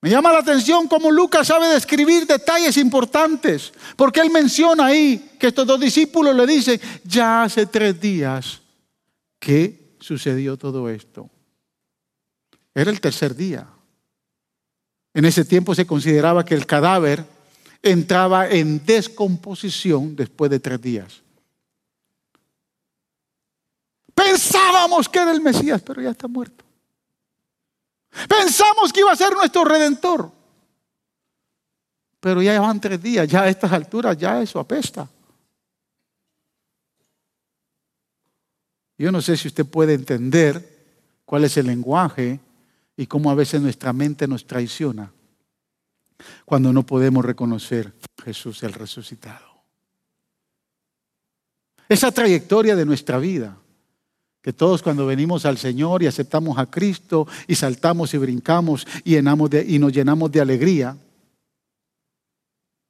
[0.02, 5.48] Me llama la atención cómo Lucas sabe describir detalles importantes, porque él menciona ahí que
[5.48, 8.62] estos dos discípulos le dicen, ya hace tres días
[9.40, 11.30] que sucedió todo esto.
[12.74, 13.66] Era el tercer día.
[15.14, 17.26] En ese tiempo se consideraba que el cadáver
[17.82, 21.25] entraba en descomposición después de tres días.
[24.26, 26.66] Pensábamos que era el Mesías, pero ya está muerto.
[28.28, 30.32] Pensamos que iba a ser nuestro redentor.
[32.20, 35.08] Pero ya van tres días, ya a estas alturas ya eso apesta.
[38.98, 40.88] Yo no sé si usted puede entender
[41.26, 42.40] cuál es el lenguaje
[42.98, 45.12] y cómo a veces nuestra mente nos traiciona
[46.46, 49.46] cuando no podemos reconocer a Jesús el resucitado.
[51.88, 53.56] Esa trayectoria de nuestra vida
[54.46, 59.18] que todos cuando venimos al Señor y aceptamos a Cristo y saltamos y brincamos y,
[59.18, 60.96] y nos llenamos de alegría,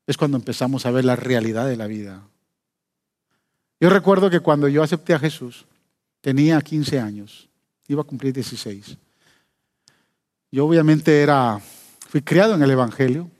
[0.05, 2.21] es cuando empezamos a ver la realidad de la vida.
[3.79, 5.65] Yo recuerdo que cuando yo acepté a Jesús,
[6.19, 7.47] tenía 15 años,
[7.87, 8.97] iba a cumplir 16.
[10.51, 11.61] Yo obviamente era,
[12.09, 13.31] fui criado en el Evangelio,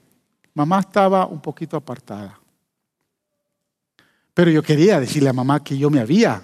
[0.54, 2.40] mamá estaba un poquito apartada.
[4.34, 6.42] Pero yo quería decirle a mamá que yo me había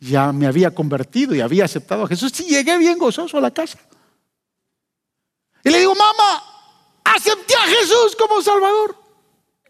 [0.00, 3.50] ya me había convertido y había aceptado a Jesús y llegué bien gozoso a la
[3.50, 3.78] casa.
[5.64, 6.42] Y le digo, mamá,
[7.04, 8.96] acepté a Jesús como Salvador.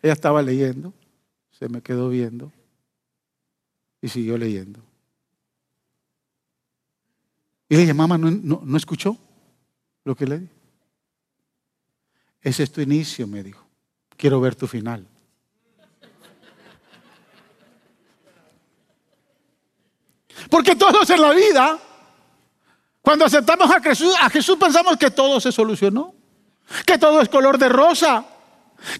[0.02, 0.92] Ella estaba leyendo,
[1.50, 2.52] se me quedó viendo
[4.00, 4.80] y siguió leyendo.
[7.68, 9.16] Y le dije, mamá, ¿no, no, escuchó
[10.04, 10.48] lo que le di?
[12.40, 13.66] Ese es tu inicio, me dijo.
[14.16, 15.06] Quiero ver tu final.
[20.50, 21.78] Porque todos en la vida,
[23.02, 26.14] cuando aceptamos a Jesús, a Jesús pensamos que todo se solucionó,
[26.84, 28.24] que todo es color de rosa,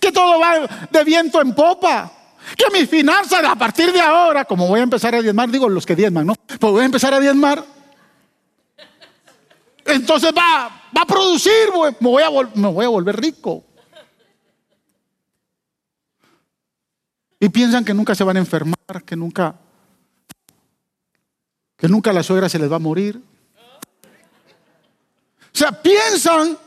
[0.01, 2.13] que todo va de viento en popa,
[2.57, 5.85] que mis finanzas a partir de ahora, como voy a empezar a diezmar, digo los
[5.85, 6.35] que diezman, ¿no?
[6.35, 7.65] Pues voy a empezar a diezmar.
[9.85, 11.69] Entonces va, va a producir,
[12.01, 13.65] me voy a, me voy a volver rico.
[17.41, 19.55] Y piensan que nunca se van a enfermar, que nunca,
[21.79, 23.21] que nunca la suegra se les va a morir.
[25.55, 26.59] O sea, piensan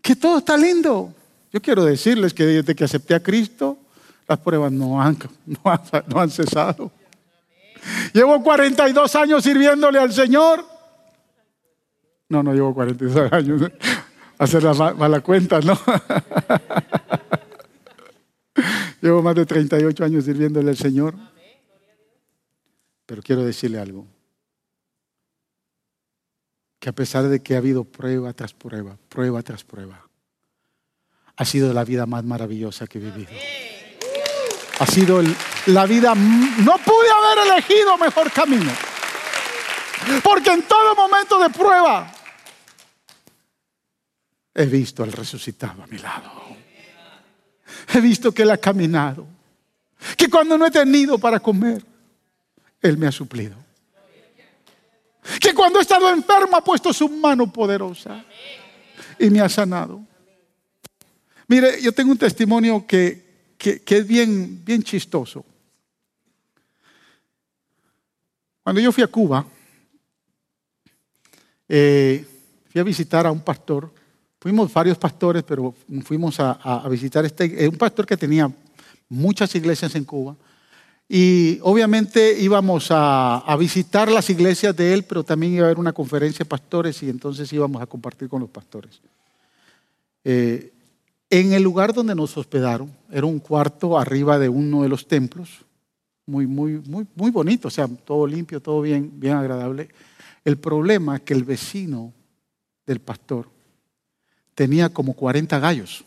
[0.00, 1.12] que todo está lindo.
[1.52, 3.76] Yo quiero decirles que desde que acepté a Cristo,
[4.26, 5.18] las pruebas no han,
[6.06, 6.90] no han, cesado.
[8.14, 10.64] Llevo 42 años sirviéndole al Señor.
[12.28, 13.70] No, no llevo 42 años.
[14.38, 15.78] Hacer la mala cuenta, ¿no?
[19.02, 21.14] llevo más de 38 años sirviéndole al Señor.
[23.06, 24.06] Pero quiero decirle algo.
[26.82, 30.04] Que a pesar de que ha habido prueba tras prueba, prueba tras prueba,
[31.36, 33.30] ha sido la vida más maravillosa que he vivido.
[34.80, 35.22] Ha sido
[35.66, 38.72] la vida, no pude haber elegido mejor camino.
[40.24, 42.12] Porque en todo momento de prueba
[44.52, 46.32] he visto al resucitado a mi lado.
[47.94, 49.24] He visto que Él ha caminado.
[50.16, 51.84] Que cuando no he tenido para comer,
[52.80, 53.61] Él me ha suplido.
[55.40, 58.24] Que cuando he estado enfermo ha puesto su mano poderosa
[59.18, 60.04] y me ha sanado.
[61.46, 65.44] Mire, yo tengo un testimonio que, es bien, bien chistoso.
[68.62, 69.44] Cuando yo fui a Cuba,
[71.68, 72.26] eh,
[72.70, 73.92] fui a visitar a un pastor.
[74.40, 78.50] Fuimos varios pastores, pero fuimos a, visitar este, eh, un pastor que tenía
[79.08, 80.36] muchas iglesias en Cuba.
[81.08, 85.92] Y obviamente íbamos a, visitar las iglesias de él, pero también iba a haber una
[85.92, 89.00] conferencia de pastores y entonces íbamos a compartir con los pastores.
[90.24, 90.72] Eh,
[91.28, 95.64] en el lugar donde nos hospedaron, era un cuarto arriba de uno de los templos,
[96.26, 99.88] muy, muy, muy, muy bonito, o sea, todo limpio, todo bien, bien agradable.
[100.44, 102.12] El problema es que el vecino
[102.86, 103.48] del pastor
[104.54, 106.04] tenía como 40 gallos.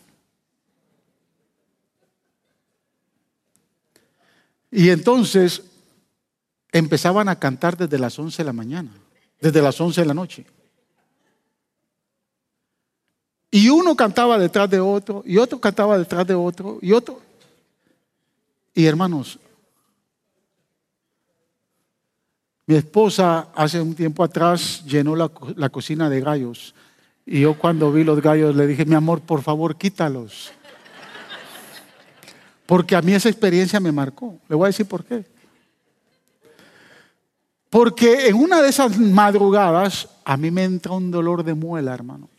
[4.78, 5.64] Y entonces
[6.70, 8.92] empezaban a cantar desde las 11 de la mañana,
[9.40, 10.46] desde las 11 de la noche.
[13.50, 17.22] Y uno cantaba detrás de otro, y otro cantaba detrás de otro, y otro.
[18.74, 19.40] Y hermanos,
[22.66, 26.76] mi esposa hace un tiempo atrás llenó la, la, cocina de gallos.
[27.26, 30.52] Y yo cuando vi los gallos le dije, mi amor, por favor, quítalos.
[32.66, 34.38] Porque a mí esa experiencia me marcó.
[34.50, 35.26] Le voy a decir por qué.
[37.70, 42.30] Porque en una de esas madrugadas a mí me entra un dolor de muela, hermano.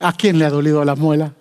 [0.00, 1.32] ¿A quién le ha dolido la muela?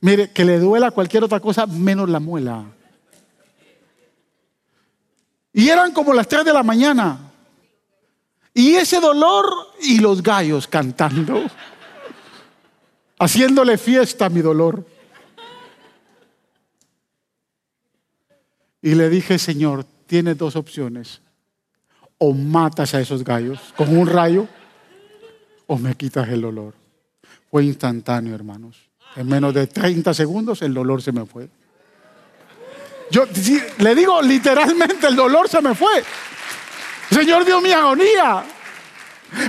[0.00, 2.64] Mire, que le duela cualquier otra cosa menos la muela.
[5.52, 7.18] Y eran como las 3 de la mañana.
[8.52, 9.46] Y ese dolor
[9.82, 11.44] y los gallos cantando,
[13.18, 14.95] haciéndole fiesta a mi dolor.
[18.82, 21.20] Y le dije, Señor, tienes dos opciones.
[22.18, 24.48] O matas a esos gallos con un rayo
[25.66, 26.74] o me quitas el dolor.
[27.50, 28.88] Fue instantáneo, hermanos.
[29.16, 31.48] En menos de 30 segundos el dolor se me fue.
[33.10, 33.24] Yo
[33.78, 36.02] le digo literalmente el dolor se me fue.
[37.10, 38.44] Señor dio mi agonía.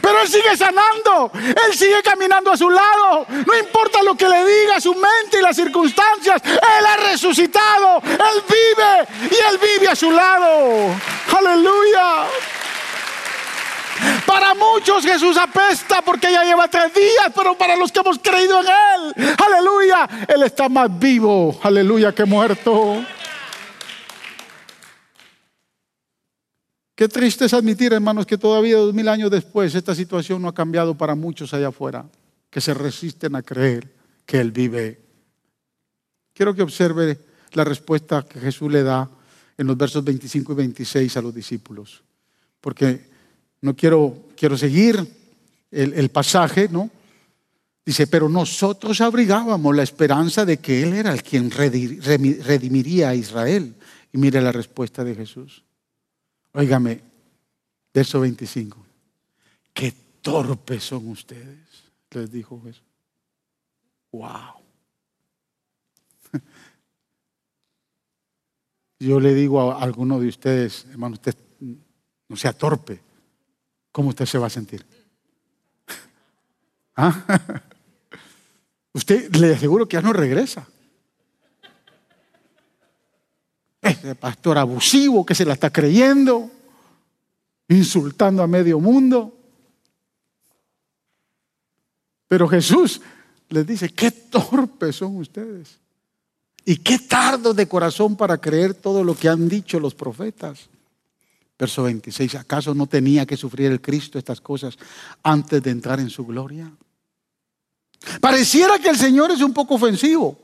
[0.01, 3.25] Pero Él sigue sanando, Él sigue caminando a su lado.
[3.29, 8.43] No importa lo que le diga su mente y las circunstancias, Él ha resucitado, Él
[8.47, 10.95] vive y Él vive a su lado.
[11.37, 12.25] Aleluya.
[14.25, 18.59] Para muchos Jesús apesta porque ya lleva tres días, pero para los que hemos creído
[18.61, 23.03] en Él, aleluya, Él está más vivo, aleluya, que muerto.
[26.97, 30.55] Qué triste es admitir, hermanos, que todavía dos mil años después esta situación no ha
[30.55, 32.09] cambiado para muchos allá afuera,
[32.49, 33.93] que se resisten a creer
[34.25, 34.99] que Él vive.
[36.33, 37.19] Quiero que observe
[37.53, 39.07] la respuesta que Jesús le da
[39.59, 42.01] en los versos 25 y 26 a los discípulos,
[42.59, 43.05] porque
[43.61, 45.07] no quiero, quiero seguir,
[45.69, 46.89] el, pasaje, ¿no?
[47.85, 53.75] Dice, pero nosotros abrigábamos la esperanza de que Él era el quien redimiría a Israel.
[54.11, 55.66] Y mire la respuesta de Jesús.
[56.57, 56.99] Óigame,
[57.93, 58.83] verso 25.
[59.71, 59.93] Qué
[60.23, 62.83] torpes son ustedes, les dijo Jesús.
[64.11, 64.55] Wow.
[68.99, 71.35] Yo le digo a alguno de ustedes, hermano, usted
[72.27, 73.01] no sea torpe.
[73.91, 74.83] ¿Cómo usted se va a sentir?
[76.95, 77.61] ¿Ah?
[78.93, 80.67] Usted le aseguro que ya no regresa.
[83.89, 86.49] Ese pastor abusivo que se la está creyendo,
[87.67, 89.33] insultando a medio mundo.
[92.27, 93.01] Pero Jesús
[93.49, 95.79] les dice, qué torpes son ustedes.
[96.65, 100.69] Y qué tardo de corazón para creer todo lo que han dicho los profetas.
[101.57, 104.77] Verso 26, ¿acaso no tenía que sufrir el Cristo estas cosas
[105.23, 106.71] antes de entrar en su gloria?
[108.19, 110.37] Pareciera que el Señor es un poco ofensivo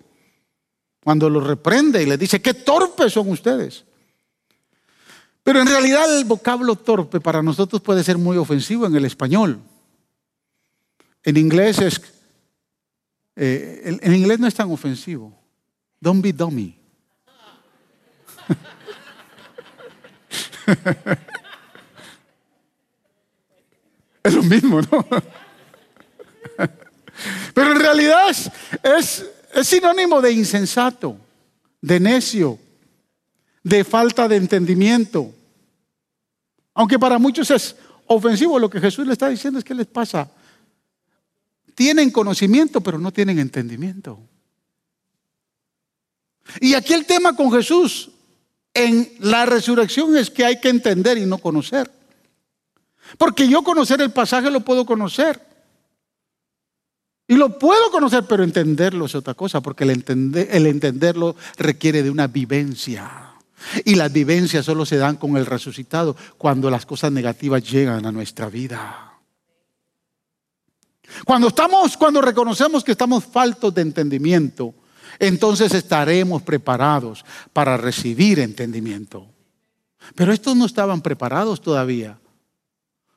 [1.04, 3.84] cuando lo reprende y le dice, qué torpes son ustedes.
[5.44, 9.60] Pero en realidad el vocablo torpe para nosotros puede ser muy ofensivo en el español.
[11.24, 12.02] En inglés es,
[13.36, 15.38] eh, en inglés no es tan ofensivo.
[16.00, 16.80] Don't be dummy.
[24.24, 25.06] es lo mismo, ¿no?
[27.54, 28.50] Pero en realidad es,
[28.84, 29.30] es
[29.62, 31.18] sinónimo de insensato,
[31.82, 32.60] de necio,
[33.64, 35.34] de falta de entendimiento.
[36.74, 37.76] Aunque para muchos es
[38.08, 40.30] ofensivo, lo que Jesús le está diciendo es que les pasa.
[41.76, 44.20] Tienen conocimiento, pero no tienen entendimiento.
[46.60, 48.12] Y aquí el tema con Jesús
[48.74, 51.90] en la resurrección es que hay que entender y no conocer.
[53.18, 55.53] Porque yo conocer el pasaje lo puedo conocer.
[57.28, 62.28] Y lo puedo conocer, pero entenderlo es otra cosa, porque el, entenderlo requiere de una
[62.28, 63.34] vivencia.
[63.86, 68.12] Y las vivencias solo se dan con el resucitado cuando las cosas negativas llegan a
[68.12, 69.14] nuestra vida.
[71.26, 74.74] Cuando estamos, cuando reconocemos que estamos faltos de entendimiento,
[75.20, 79.28] entonces estaremos preparados para recibir entendimiento.
[80.16, 82.20] Pero estos no estaban preparados todavía.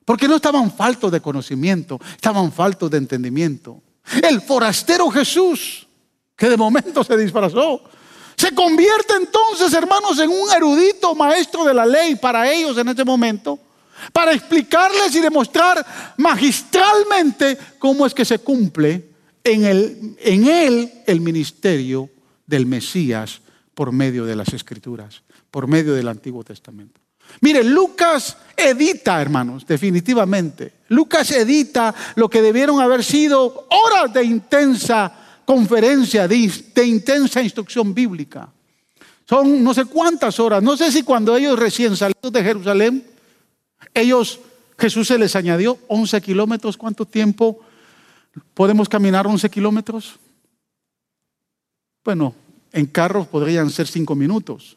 [0.04, 3.82] Porque no estaban faltos de conocimiento, estaban faltos de entendimiento.
[4.22, 5.86] El forastero Jesús,
[6.36, 7.82] que de momento se disfrazó,
[8.36, 13.04] se convierte entonces, hermanos, en un erudito maestro de la ley para ellos en ese
[13.04, 13.59] momento,
[14.12, 19.11] para explicarles y demostrar magistralmente cómo es que se cumple
[19.42, 22.11] en, él el ministerio
[22.46, 23.40] del Mesías
[23.74, 27.00] por medio de las Escrituras, por medio del Antiguo Testamento.
[27.40, 30.72] Mire, Lucas edita, hermanos, definitivamente.
[30.89, 35.12] Lucas edita lo que debieron haber sido horas de intensa
[35.45, 38.49] conferencia, de, intensa instrucción bíblica.
[39.28, 40.62] Son no sé cuántas horas.
[40.62, 43.05] No sé si cuando ellos recién salieron de Jerusalén,
[43.93, 44.41] ellos,
[44.78, 46.76] Jesús se les añadió 11 kilómetros.
[46.76, 47.61] ¿Cuánto tiempo
[48.55, 50.18] ¿Podemos caminar 11 kilómetros?
[52.05, 52.34] Bueno,
[52.72, 54.76] en carros podrían ser 5 minutos.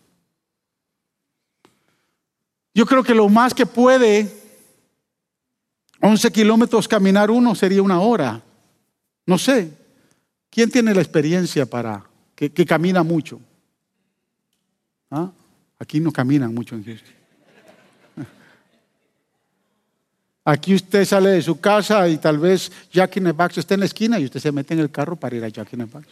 [2.74, 4.39] Yo creo que lo más que puede
[6.02, 8.42] 11 kilómetros caminar uno sería una hora.
[9.26, 9.72] No sé.
[10.50, 12.04] ¿Quién tiene la experiencia para
[12.36, 13.40] que, camina mucho?
[15.12, 15.32] ¿Ah?
[15.78, 17.14] Aquí no caminan mucho en Houston.
[20.46, 23.82] Aquí usted sale de su casa y tal vez Jack in the Box está en
[23.82, 25.86] la esquina y usted se mete en el carro para ir a Jack in the
[25.86, 26.08] Box.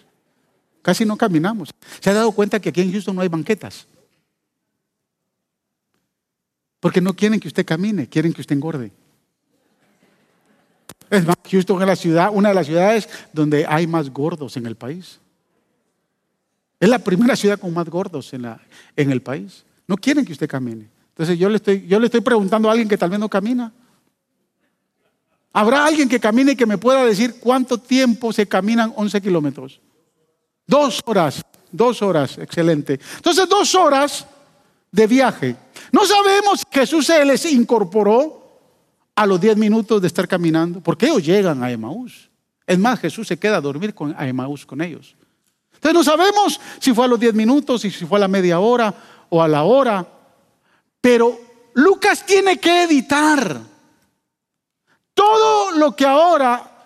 [0.82, 1.70] Casi no caminamos.
[2.00, 3.88] ¿Se ha dado cuenta que aquí en Houston no hay banquetas?
[6.80, 8.92] Porque no quieren que usted camine, quieren que usted engorde.
[11.10, 14.66] Es más, Houston es la ciudad, una de las ciudades donde hay más gordos en
[14.66, 15.20] el país.
[16.80, 18.60] Es la primera ciudad con más gordos en, la,
[18.96, 19.64] en el país.
[19.88, 20.90] No quieren que usted camine.
[21.10, 23.72] Entonces yo le, estoy, yo le estoy preguntando a alguien que tal vez no camina.
[25.54, 29.80] ¿Habrá alguien que camine y que me pueda decir cuánto tiempo se caminan 11 kilómetros?
[30.68, 31.42] Dos horas,
[31.72, 33.00] dos horas, excelente.
[33.16, 34.28] Entonces, dos horas
[34.92, 35.56] de viaje.
[35.92, 38.37] No sabemos que Jesús se les incorporó
[39.18, 42.30] a los 10 minutos de estar caminando, porque ellos llegan a Emaús.
[42.68, 45.16] Es más, Jesús se queda a dormir con, a Emaús con ellos.
[45.74, 48.94] Entonces no sabemos si fue a los 10 minutos, si fue a la media hora
[49.30, 50.08] o a la hora,
[51.02, 51.36] pero
[51.74, 53.60] Lucas tiene que editar
[55.16, 56.86] todo lo que ahora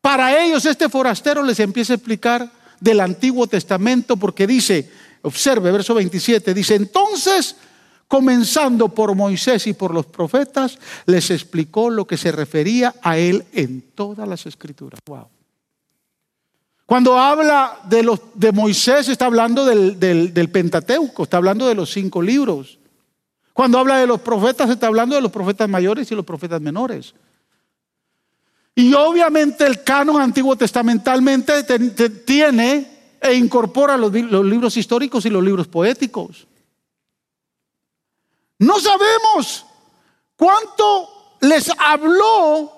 [0.00, 2.50] para ellos este forastero les empieza a explicar
[2.80, 7.56] del Antiguo Testamento, porque dice, observe, verso 27, dice, entonces
[8.08, 13.44] comenzando por Moisés y por los profetas, les explicó lo que se refería a él
[13.52, 15.00] en todas las escrituras.
[15.06, 15.28] Wow.
[16.86, 21.90] Cuando habla de, los, de Moisés, está hablando del, del Pentateuco, está hablando de los
[21.90, 22.78] cinco libros.
[23.52, 27.14] Cuando habla de los profetas, está hablando de los profetas mayores y los profetas menores.
[28.78, 31.64] Y obviamente el canon antiguo testamentalmente
[32.26, 36.46] tiene e incorpora los, libros históricos y los libros poéticos.
[38.58, 39.66] No sabemos
[40.36, 42.72] cuánto les habló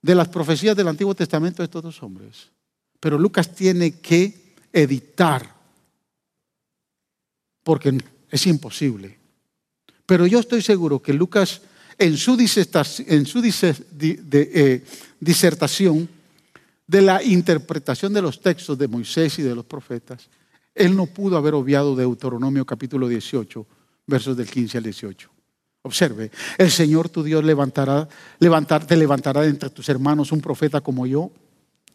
[0.00, 2.50] de las profecías del Antiguo Testamento de estos dos hombres.
[3.00, 5.54] Pero Lucas tiene que editar,
[7.62, 7.98] porque
[8.30, 9.18] es imposible.
[10.06, 11.60] Pero yo estoy seguro que Lucas
[11.98, 12.36] en su,
[14.00, 14.84] eh,
[15.20, 16.08] disertación
[16.86, 20.28] de la interpretación de los textos de Moisés y de los profetas,
[20.74, 23.66] él no pudo haber obviado Deuteronomio capítulo 18,
[24.08, 25.30] versos del 15 al 18.
[25.82, 28.08] Observe, el Señor tu Dios levantará,
[28.40, 31.30] levantar, te levantará entre tus hermanos un profeta como yo.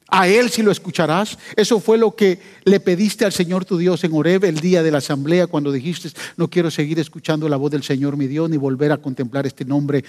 [0.08, 1.38] A él si lo escucharás.
[1.56, 4.92] Eso fue lo que le pediste al Señor tu Dios en Horeb el día de
[4.92, 8.58] la asamblea cuando dijiste, no quiero seguir escuchando la voz del Señor mi Dios ni
[8.58, 10.04] volver a contemplar este nombre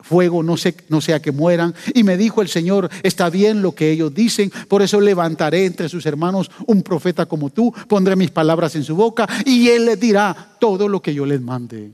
[0.00, 1.74] fuego, no, sea que mueran.
[1.94, 5.88] Y me dijo el Señor, está bien lo que ellos dicen, por eso levantaré entre
[5.88, 10.00] sus hermanos un profeta como tú, pondré mis palabras en su boca y él les
[10.00, 11.92] dirá todo lo que yo les mande.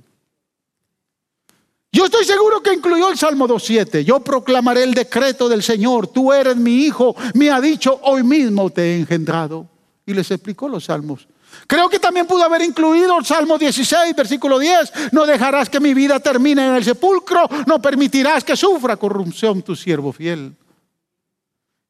[1.92, 4.02] Yo estoy seguro que incluyó el Salmo 2.7.
[4.02, 6.08] Yo proclamaré el decreto del Señor.
[6.08, 7.14] Tú eres mi hijo.
[7.34, 9.68] Me ha dicho, hoy mismo te he engendrado.
[10.04, 11.28] Y les explicó los salmos.
[11.66, 15.12] Creo que también pudo haber incluido el Salmo 16, versículo 10.
[15.12, 17.48] No dejarás que mi vida termine en el sepulcro.
[17.66, 20.54] No permitirás que sufra corrupción tu siervo fiel.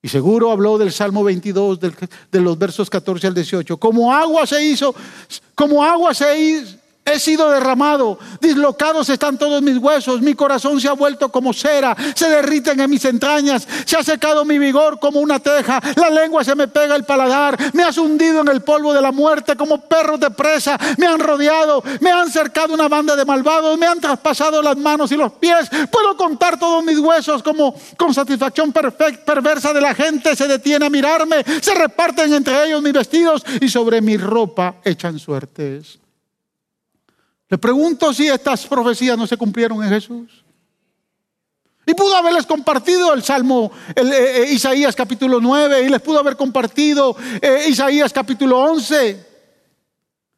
[0.02, 3.78] Y seguro habló del Salmo 22, de los versos 14 al 18.
[3.78, 4.94] Como agua se hizo,
[5.54, 10.88] como agua se hizo He sido derramado, dislocados están todos mis huesos, mi corazón se
[10.88, 15.20] ha vuelto como cera, se derriten en mis entrañas, se ha secado mi vigor como
[15.20, 18.94] una teja, la lengua se me pega el paladar, me has hundido en el polvo
[18.94, 23.14] de la muerte como perros de presa, me han rodeado, me han cercado una banda
[23.14, 27.42] de malvados, me han traspasado las manos y los pies, puedo contar todos mis huesos
[27.42, 32.80] como con satisfacción perversa de la gente, se detiene a mirarme, se reparten entre ellos
[32.80, 35.98] mis vestidos y sobre mi ropa echan suertes.
[37.54, 40.44] Le pregunto si estas profecías no se cumplieron en Jesús.
[41.86, 46.36] Y pudo haberles compartido el Salmo, eh, eh, Isaías capítulo 9, y les pudo haber
[46.36, 49.26] compartido eh, Isaías capítulo 11.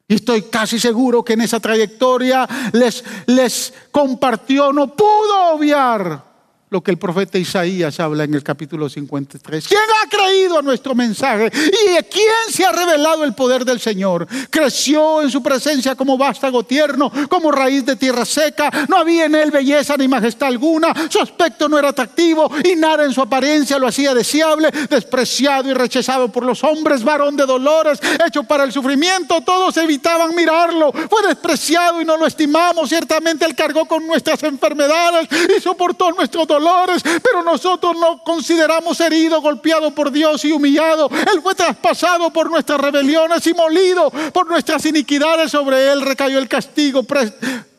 [0.09, 6.23] Y estoy casi seguro que en esa trayectoria les, les compartió, no pudo obviar
[6.69, 9.69] lo que el profeta Isaías habla en el capítulo 53.
[9.69, 11.51] ¿Quién ha creído a nuestro mensaje?
[11.55, 14.27] ¿Y quién se ha revelado el poder del Señor?
[14.51, 18.71] Creció en su presencia como vástago tierno, como raíz de tierra seca.
[18.89, 20.93] No había en él belleza ni majestad alguna.
[21.09, 24.71] Su aspecto no era atractivo y nada en su apariencia lo hacía deseable.
[24.91, 29.41] Despreciado y rechazado por los hombres, varón de dolores, hecho para el sufrimiento.
[29.41, 30.93] Todos evitaban mirarlo.
[30.93, 32.89] Fue despreciado y no lo estimamos.
[32.89, 36.45] Ciertamente él cargó con nuestras enfermedades y soportó nuestro
[37.23, 41.09] pero nosotros no consideramos herido, golpeado por Dios y humillado.
[41.11, 45.51] Él fue traspasado por nuestras rebeliones y molido por nuestras iniquidades.
[45.51, 47.03] Sobre él recayó el castigo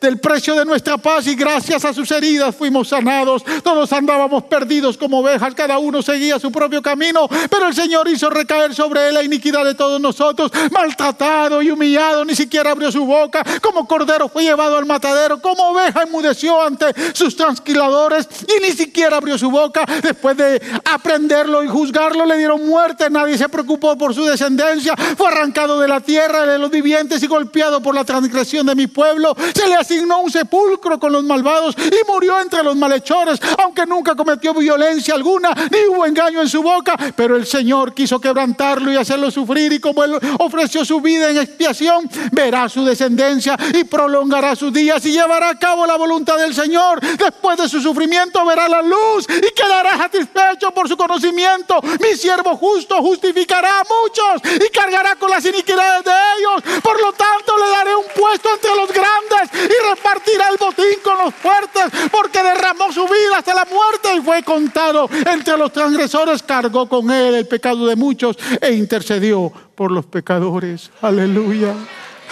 [0.00, 3.42] del precio de nuestra paz y gracias a sus heridas fuimos sanados.
[3.62, 8.30] Todos andábamos perdidos como ovejas, cada uno seguía su propio camino, pero el Señor hizo
[8.30, 13.04] recaer sobre él la iniquidad de todos nosotros, maltratado y humillado, ni siquiera abrió su
[13.04, 18.72] boca, como cordero fue llevado al matadero, como oveja enmudeció ante sus transquiladores y ni
[18.72, 19.84] siquiera abrió su boca.
[20.02, 25.28] Después de aprenderlo y juzgarlo, le dieron muerte, nadie se preocupó por su descendencia, fue
[25.28, 29.36] arrancado de la tierra de los vivientes y golpeado por la transgresión de mi pueblo.
[29.54, 34.14] Se le asignó un sepulcro con los malvados y murió entre los malhechores, aunque nunca
[34.14, 38.96] cometió violencia alguna, ni hubo engaño en su boca, pero el Señor quiso quebrantarlo y
[38.96, 44.54] hacerlo sufrir y como él ofreció su vida en expiación, verá su descendencia y prolongará
[44.54, 47.00] sus días y llevará a cabo la voluntad del Señor.
[47.00, 51.80] Después de su sufrimiento verá la luz y quedará satisfecho por su conocimiento.
[51.82, 56.82] Mi siervo justo justificará a muchos y cargará con las iniquidades de ellos.
[56.82, 61.34] Por lo tanto, le daré un puesto entre los grandes repartirá el botín con los
[61.34, 66.88] fuertes, porque derramó su vida hasta la muerte y fue contado entre los transgresores, cargó
[66.88, 70.90] con él el pecado de muchos e intercedió por los pecadores.
[71.00, 71.74] Aleluya,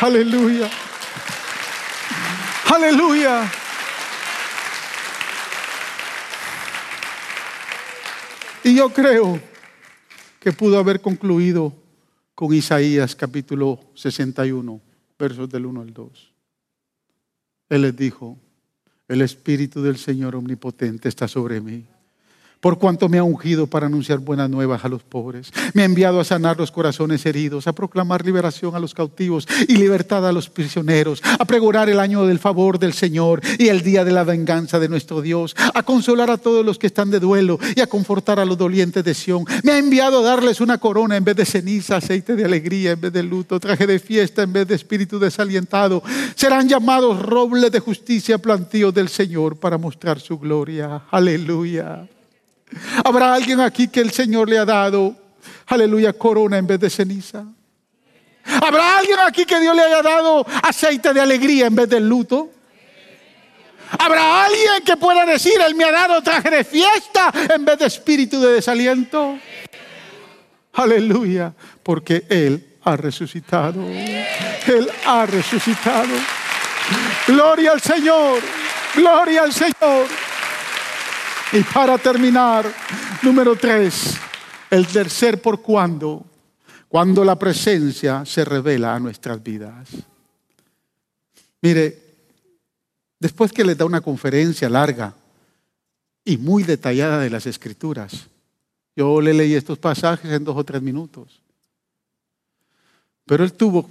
[0.01, 0.69] aleluya,
[2.75, 3.53] aleluya.
[8.65, 9.41] Y yo creo
[10.41, 11.73] que pudo haber concluido
[12.35, 14.81] con Isaías capítulo 61,
[15.19, 16.36] versos del 1 al 2.
[17.69, 18.39] Él les dijo,
[19.09, 21.87] el Espíritu del Señor Omnipotente está sobre mí
[22.61, 25.53] por cuanto me ha ungido para anunciar buenas nuevas a los pobres.
[25.75, 29.77] Me ha enviado a sanar los corazones heridos, a proclamar liberación a los cautivos y
[29.77, 34.05] libertad a los prisioneros, a pregonar el año del favor del Señor y el día
[34.05, 37.59] de la venganza de nuestro Dios, a consolar a todos los que están de duelo
[37.75, 39.45] y a confortar a los dolientes de Sión.
[39.63, 43.01] Me ha enviado a darles una corona en vez de ceniza, aceite de alegría en
[43.01, 46.03] vez de luto, traje de fiesta en vez de espíritu desalientado.
[46.35, 51.03] Serán llamados robles de justicia, plantíos del Señor para mostrar su gloria.
[51.11, 52.09] Aleluya.
[53.05, 55.15] ¿Habrá alguien aquí que el Señor le ha dado,
[55.67, 57.45] aleluya, corona en vez de ceniza?
[58.63, 62.51] ¿Habrá alguien aquí que Dios le haya dado aceite de alegría en vez de luto?
[63.99, 67.87] ¿Habrá alguien que pueda decir, Él me ha dado traje de fiesta en vez de
[67.87, 69.39] espíritu de desaliento?
[70.73, 73.83] Aleluya, porque Él ha resucitado.
[73.87, 76.15] Él ha resucitado.
[77.27, 78.41] Gloria al Señor,
[78.95, 80.07] gloria al Señor.
[81.53, 82.73] Y para terminar,
[83.23, 84.17] número tres,
[84.69, 86.25] el tercer por cuando,
[86.89, 89.89] cuando la presencia se revela a nuestras vidas.
[91.63, 92.03] Mire,
[93.21, 95.15] después que le da una conferencia larga
[96.25, 98.27] y muy detallada de las escrituras,
[98.97, 101.41] yo le leí estos pasajes en dos o tres minutos,
[103.25, 103.89] pero él tuvo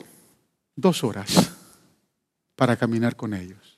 [0.75, 1.51] dos horas
[2.55, 3.77] para caminar con ellos.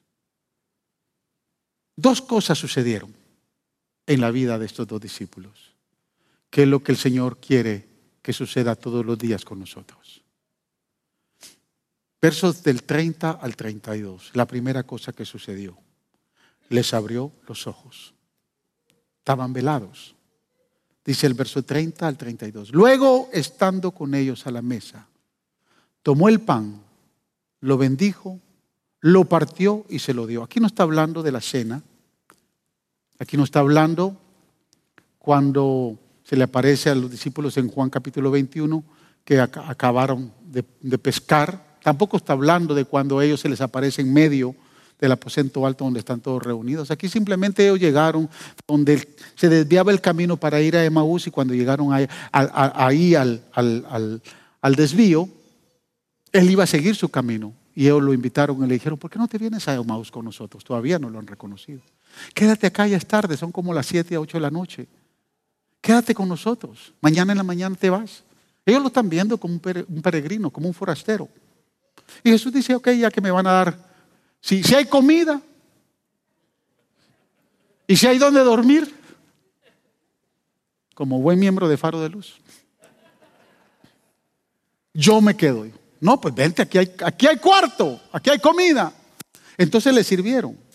[1.95, 3.26] Dos cosas sucedieron
[4.07, 5.75] en la vida de estos dos discípulos,
[6.49, 7.87] que es lo que el Señor quiere
[8.21, 10.23] que suceda todos los días con nosotros.
[12.19, 15.77] Versos del 30 al 32, la primera cosa que sucedió,
[16.69, 18.13] les abrió los ojos.
[19.19, 20.15] Estaban velados.
[21.05, 22.71] Dice el verso 30 al 32.
[22.73, 25.07] Luego, estando con ellos a la mesa,
[26.01, 26.81] tomó el pan,
[27.61, 28.39] lo bendijo,
[28.99, 30.43] lo partió y se lo dio.
[30.43, 31.83] Aquí no está hablando de la cena,
[33.19, 34.15] Aquí no está hablando
[35.17, 38.83] cuando se le aparece a los discípulos en Juan capítulo 21
[39.23, 40.63] que acabaron de,
[40.97, 41.77] pescar.
[41.81, 44.55] Tampoco está hablando de cuando ellos se les aparece en medio
[44.99, 46.91] del aposento alto donde están todos reunidos.
[46.91, 48.29] Aquí simplemente ellos llegaron
[48.67, 53.41] donde se desviaba el camino para ir a Emaús y cuando llegaron ahí, ahí al,
[53.53, 55.27] al, desvío,
[56.31, 57.53] él iba a seguir su camino.
[57.75, 60.25] Y ellos lo invitaron y le dijeron, ¿por qué no te vienes a Emaús con
[60.25, 60.63] nosotros?
[60.63, 61.81] Todavía no lo han reconocido.
[62.33, 64.87] Quédate acá, ya es tarde, son como las 7 a 8 de la noche.
[65.81, 66.93] Quédate con nosotros.
[67.01, 68.23] Mañana en la mañana te vas.
[68.65, 71.29] Ellos lo están viendo como un peregrino, como un forastero.
[72.23, 73.87] Y Jesús dice, ok, ya que me van a dar,
[74.41, 75.41] si, si hay comida
[77.87, 78.93] y si hay donde dormir,
[80.93, 82.35] como buen miembro de Faro de Luz,
[84.93, 85.67] yo me quedo.
[85.99, 88.91] No, pues vente, aquí hay, aquí hay cuarto, aquí hay comida.
[89.57, 90.66] Entonces le sirvieron.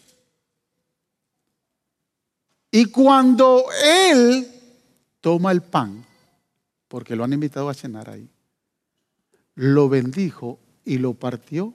[2.75, 4.49] Y cuando él
[5.21, 6.07] toma el pan,
[6.89, 8.27] porque lo han invitado a cenar ahí,
[9.55, 11.75] lo bendijo y lo partió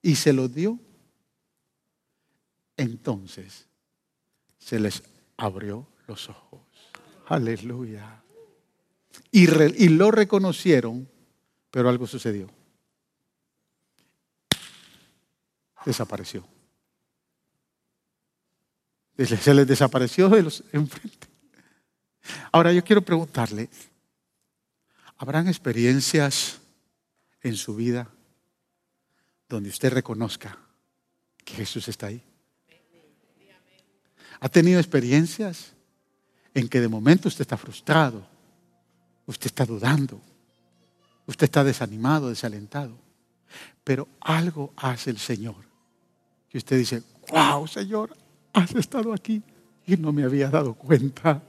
[0.00, 0.78] y se lo dio,
[2.76, 3.66] entonces
[4.58, 5.02] se les
[5.36, 6.60] abrió los ojos.
[7.26, 8.22] Aleluya.
[9.32, 11.08] Y, y lo reconocieron,
[11.72, 12.48] pero algo sucedió.
[15.84, 16.55] Desapareció.
[19.16, 21.26] Se les desapareció de los enfrente.
[22.52, 23.70] Ahora yo quiero preguntarle,
[25.16, 26.60] ¿habrán experiencias
[27.42, 28.08] en su vida
[29.48, 30.58] donde usted reconozca
[31.44, 32.22] que Jesús está ahí?
[34.40, 35.72] ¿Ha tenido experiencias
[36.52, 38.26] en que de momento usted está frustrado,
[39.24, 40.20] usted está dudando,
[41.26, 42.98] usted está desanimado, desalentado?
[43.82, 45.64] Pero algo hace el Señor
[46.50, 48.16] que usted dice, wow, Señor,
[48.56, 49.42] has estado aquí
[49.86, 51.42] y no me había dado cuenta.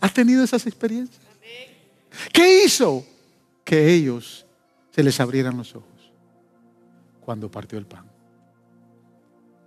[0.00, 1.20] ¿Has tenido esas experiencias?
[2.32, 3.04] ¿Qué hizo?
[3.64, 4.46] Que ellos
[4.94, 6.12] se les abrieran los ojos
[7.20, 8.04] cuando partió el pan.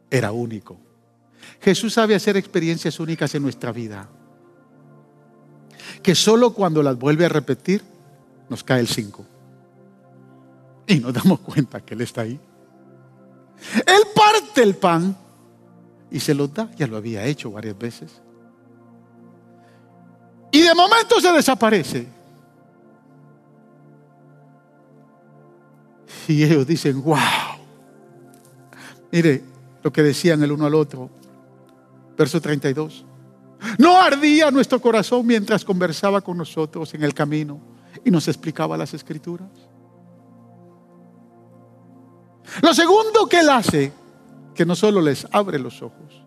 [0.10, 0.78] Era único.
[1.60, 4.08] Jesús sabe hacer experiencias únicas en nuestra vida.
[6.02, 7.84] Que solo cuando las vuelve a repetir
[8.50, 9.26] nos cae el 5.
[10.88, 12.40] Y nos damos cuenta que Él está ahí.
[13.76, 15.16] Él parte el pan
[16.12, 16.70] y se los da.
[16.76, 18.22] Ya lo había hecho varias veces.
[20.52, 22.08] Y de momento se desaparece.
[26.28, 27.18] Y ellos dicen, wow.
[29.12, 29.44] Mire
[29.82, 31.10] lo que decían el uno al otro.
[32.18, 33.06] Verso 32.
[33.78, 37.60] No ardía nuestro corazón mientras conversaba con nosotros en el camino
[38.04, 39.50] y nos explicaba las escrituras.
[42.62, 43.94] Lo segundo que él hace
[44.56, 46.22] que no solo les abre los ojos,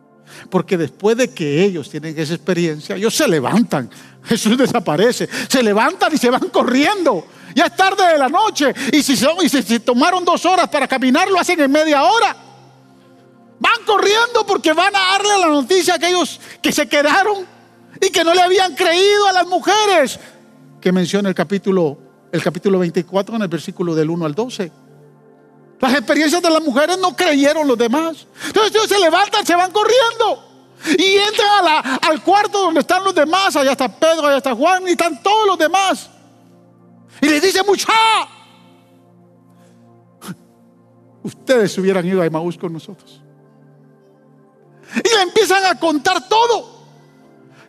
[0.51, 3.91] porque después de que ellos tienen esa experiencia, ellos se levantan.
[4.25, 5.29] Jesús desaparece.
[5.49, 7.27] Se levantan y se van corriendo.
[7.55, 8.75] Ya es tarde de la noche.
[8.93, 12.37] Y si, si, tomaron dos horas para caminar, lo hacen en media hora.
[13.61, 17.47] Van corriendo porque van a darle la noticia a aquellos que se quedaron
[18.01, 20.19] y que no le habían creído a las mujeres.
[20.81, 21.99] Que menciona el capítulo,
[22.33, 24.73] el capítulo 24 en el versículo del 1 al 12.
[25.85, 28.27] Las experiencias de las mujeres no creyeron los demás.
[28.47, 30.43] Entonces ellos se levantan, se van corriendo.
[30.97, 33.55] Y entran al cuarto donde están los demás.
[33.55, 36.09] Allá está Pedro, allá está Juan y están todos los demás.
[37.21, 37.93] Y les dice, mucha.
[41.23, 43.21] Ustedes hubieran ido a Emaús con nosotros.
[45.05, 46.79] Y le empiezan a contar todo.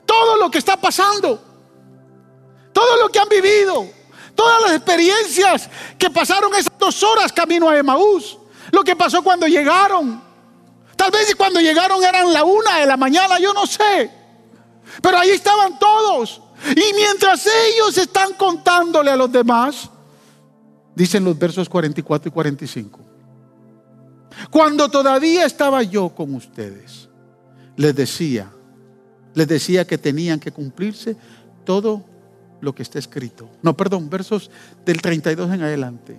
[0.05, 1.43] Todo lo que está pasando.
[2.71, 3.85] Todo lo que han vivido.
[4.35, 8.37] Todas las experiencias que pasaron esas dos horas camino a Emaús.
[8.71, 10.21] Lo que pasó cuando llegaron.
[10.95, 14.11] Tal vez cuando llegaron eran la una de la mañana, yo no sé.
[15.01, 16.41] Pero ahí estaban todos.
[16.71, 19.89] Y mientras ellos están contándole a los demás,
[20.95, 22.99] dicen los versos 44 y 45.
[24.49, 27.09] Cuando todavía estaba yo con ustedes,
[27.75, 28.51] les decía,
[29.33, 31.15] les decía que tenían que cumplirse
[31.65, 32.05] todo
[32.61, 33.49] lo que está escrito.
[33.61, 34.49] No, perdón, versos
[34.85, 36.17] del 32 en adelante.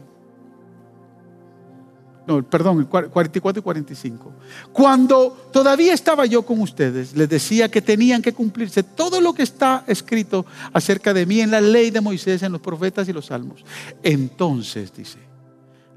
[2.26, 4.32] No, perdón, 44 y 45.
[4.72, 9.44] Cuando todavía estaba yo con ustedes, les decía que tenían que cumplirse todo lo que
[9.44, 13.26] está escrito acerca de mí en la ley de Moisés, en los profetas y los
[13.26, 13.64] salmos.
[14.02, 15.18] Entonces, dice,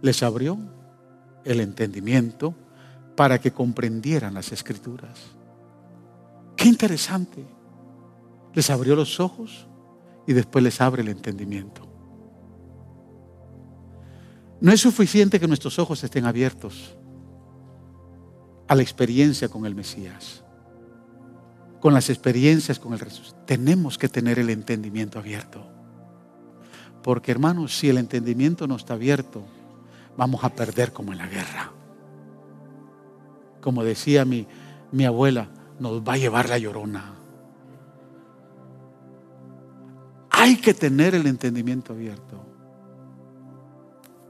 [0.04, 0.60] les abrió
[1.46, 2.54] el entendimiento
[3.16, 5.20] para que comprendieran las escrituras.
[6.56, 7.44] Qué interesante.
[8.54, 9.68] Les abrió los ojos
[10.28, 11.89] y después les abre el entendimiento.
[14.62, 16.96] No es suficiente que nuestros ojos estén abiertos
[18.68, 20.44] a la experiencia con el Mesías,
[21.80, 23.36] con las experiencias con el Jesús.
[23.46, 25.66] Tenemos que tener el entendimiento abierto.
[27.02, 29.44] Porque hermanos, si el entendimiento no está abierto,
[30.18, 31.72] vamos a perder como en la guerra.
[33.62, 34.46] Como decía mi,
[34.92, 35.50] mi abuela,
[35.80, 37.16] nos va a llevar la llorona.
[40.30, 42.49] Hay que tener el entendimiento abierto.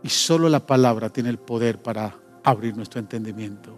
[0.04, 3.78] Y solo la palabra tiene el poder para abrir nuestro entendimiento.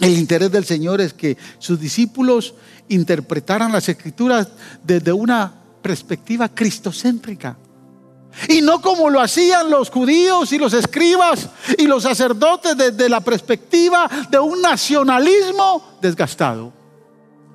[0.00, 2.54] El interés del Señor es que sus discípulos
[2.88, 4.48] interpretaran las escrituras
[4.82, 7.56] desde una perspectiva cristocéntrica.
[8.48, 13.20] Y no como lo hacían los judíos y los escribas y los sacerdotes desde la
[13.20, 16.72] perspectiva de un nacionalismo desgastado.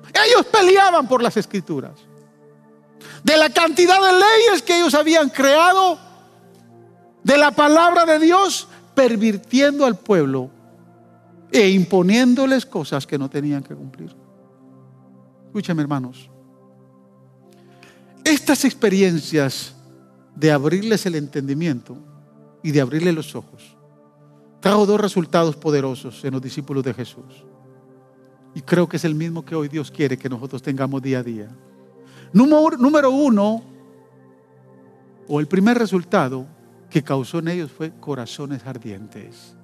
[0.08, 1.92] Ellos peleaban por las escrituras
[3.22, 5.98] de la cantidad de leyes que ellos habían creado,
[7.22, 10.50] de la palabra de Dios, pervirtiendo al pueblo
[11.52, 14.14] e imponiéndoles cosas que no tenían que cumplir.
[15.46, 16.30] Escúchame hermanos,
[18.24, 19.74] estas experiencias
[20.36, 21.96] de abrirles el entendimiento
[22.62, 23.76] y de abrirles los ojos
[24.60, 27.44] trajo dos resultados poderosos en los discípulos de Jesús.
[28.54, 31.22] Y creo que es el mismo que hoy Dios quiere que nosotros tengamos día a
[31.22, 31.48] día.
[32.32, 33.62] Número, uno,
[35.26, 36.46] o el primer resultado
[36.90, 39.54] que causó en ellos fue corazones ardientes.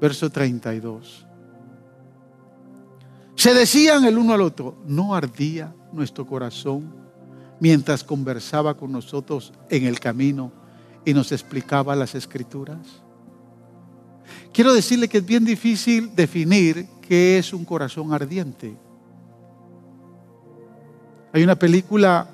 [0.00, 1.26] Verso 32.
[3.34, 6.94] Se decían el uno al otro, ¿no ardía nuestro corazón
[7.58, 10.52] mientras conversaba con nosotros en el camino
[11.04, 13.02] y nos explicaba las escrituras?
[14.52, 18.76] Quiero decirle que es bien difícil definir qué es un corazón ardiente.
[21.32, 22.28] Hay una película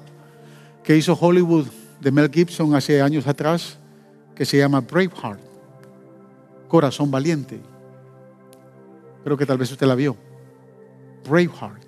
[0.85, 1.67] que hizo Hollywood
[2.01, 3.79] de Mel Gibson hace años atrás
[4.35, 5.41] que se llama Braveheart,
[6.69, 7.61] Corazón Valiente.
[9.23, 10.17] Creo que tal vez usted la vio.
[11.29, 11.83] Braveheart.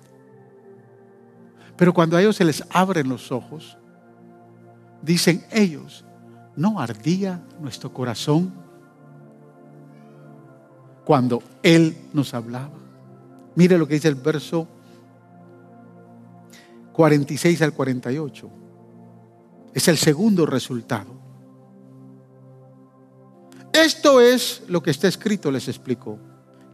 [1.75, 3.77] Pero cuando a ellos se les abren los ojos,
[5.01, 6.05] dicen ellos,
[6.55, 8.53] ¿no ardía nuestro corazón
[11.03, 12.77] cuando Él nos hablaba?
[13.55, 14.67] Mire lo que dice el verso
[16.93, 18.62] 46 al 48.
[19.73, 21.23] Es el segundo resultado.
[23.73, 26.19] Esto es lo que está escrito, les explico,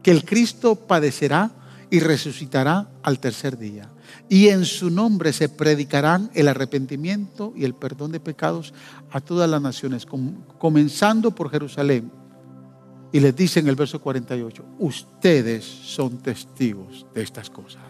[0.02, 1.50] que el Cristo padecerá
[1.90, 3.90] y resucitará al tercer día.
[4.28, 8.72] Y en su nombre se predicarán el arrepentimiento y el perdón de pecados
[9.10, 10.06] a todas las naciones,
[10.58, 12.12] comenzando por Jerusalén.
[13.12, 17.82] Y les dice en el verso 48, ustedes son testigos de estas cosas.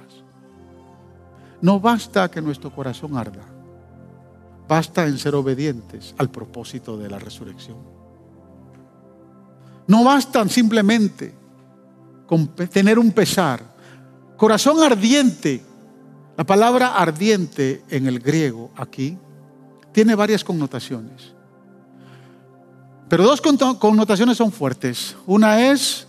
[1.60, 3.44] No basta que nuestro corazón arda,
[4.70, 7.78] basta en ser obedientes al propósito de la resurrección.
[9.88, 11.34] No bastan simplemente
[12.24, 13.64] con tener un pesar.
[14.36, 15.60] Corazón ardiente.
[16.36, 19.18] La palabra ardiente en el griego aquí
[19.90, 21.34] tiene varias connotaciones.
[23.08, 25.16] Pero dos connotaciones son fuertes.
[25.26, 26.06] Una es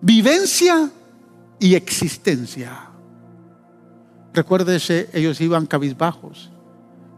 [0.00, 0.88] vivencia
[1.58, 2.90] y existencia.
[4.32, 6.52] Recuérdese, ellos iban cabizbajos,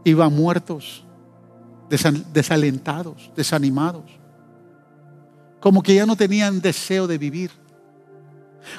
[0.04, 1.04] iban muertos,
[1.88, 4.04] desalentados, desanimados,
[5.60, 7.50] como que ya no tenían deseo de vivir,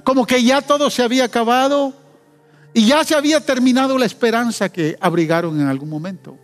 [0.03, 1.93] como que ya todo se había acabado
[2.73, 6.37] y ya se había terminado la esperanza que abrigaron en algún momento.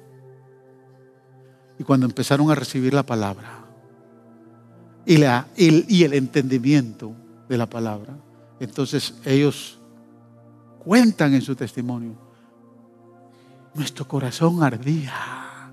[1.77, 3.65] Y cuando empezaron a recibir la palabra
[5.05, 7.13] y, la, y el entendimiento
[7.47, 8.17] de la palabra,
[8.59, 9.79] entonces ellos
[10.79, 12.28] cuentan en su testimonio,
[13.73, 15.71] nuestro corazón ardía,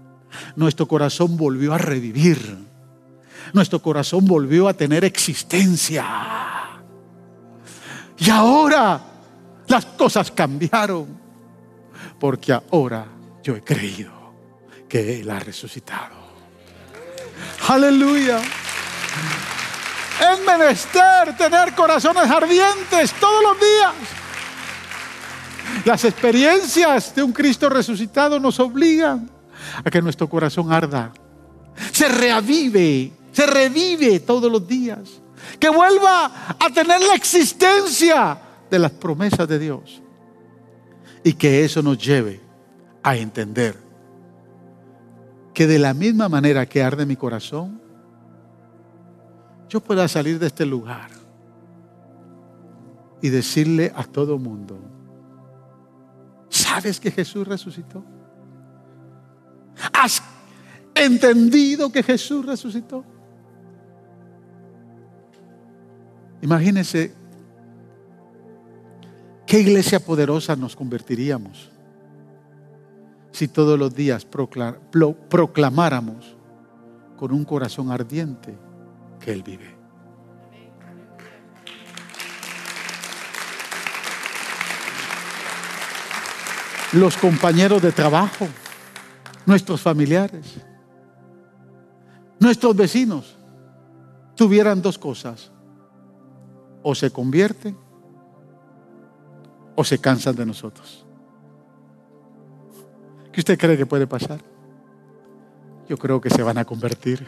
[0.55, 2.59] nuestro corazón volvió a revivir,
[3.53, 6.05] nuestro corazón volvió a tener existencia.
[8.19, 9.01] Y ahora
[9.67, 11.07] las cosas cambiaron,
[12.19, 13.07] porque ahora
[13.43, 14.13] yo he creído
[14.89, 16.15] que Él ha resucitado.
[17.69, 18.41] Aleluya.
[20.19, 24.26] Es menester tener corazones ardientes todos los días.
[25.87, 29.31] Las experiencias de un Cristo resucitado nos obligan
[29.85, 31.13] a que nuestro corazón arda,
[31.93, 35.23] se reavive, se revive todos los días,
[35.61, 38.37] que vuelva a tener la existencia
[38.69, 40.03] de las promesas de Dios.
[41.23, 42.41] Y que eso nos lleve
[43.05, 43.77] a entender
[45.55, 47.81] que de la misma manera que arde mi corazón,
[49.69, 51.11] yo pueda salir de este lugar
[53.23, 54.96] y decirle a todo mundo,
[56.49, 58.05] ¿sabes que Jesús resucitó?
[59.93, 60.23] ¿Has
[60.95, 63.05] entendido que Jesús resucitó?
[66.43, 67.15] Imagínense
[69.47, 71.71] qué iglesia poderosa nos convertiríamos
[73.33, 74.27] si todos los días
[75.29, 76.37] proclamáramos
[77.17, 78.57] con un corazón ardiente
[79.21, 79.76] que Él vive.
[86.93, 88.47] Los compañeros de trabajo,
[89.45, 90.61] nuestros familiares,
[92.39, 93.37] nuestros vecinos,
[94.35, 95.51] tuvieran dos cosas.
[96.83, 97.77] O se convierten
[99.75, 101.05] o se cansan de nosotros.
[103.33, 104.41] ¿Qué usted cree que puede pasar?
[105.89, 107.27] Yo creo que se van a convertir.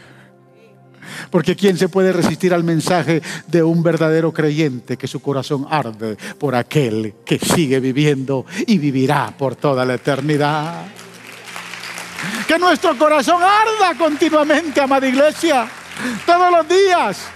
[1.31, 6.17] Porque ¿quién se puede resistir al mensaje de un verdadero creyente que su corazón arde
[6.39, 10.87] por aquel que sigue viviendo y vivirá por toda la eternidad?
[12.47, 15.69] Que nuestro corazón arda continuamente, amada iglesia,
[16.27, 17.29] todos los días,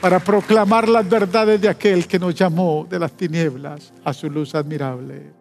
[0.00, 4.54] para proclamar las verdades de aquel que nos llamó de las tinieblas a su luz
[4.54, 5.39] admirable.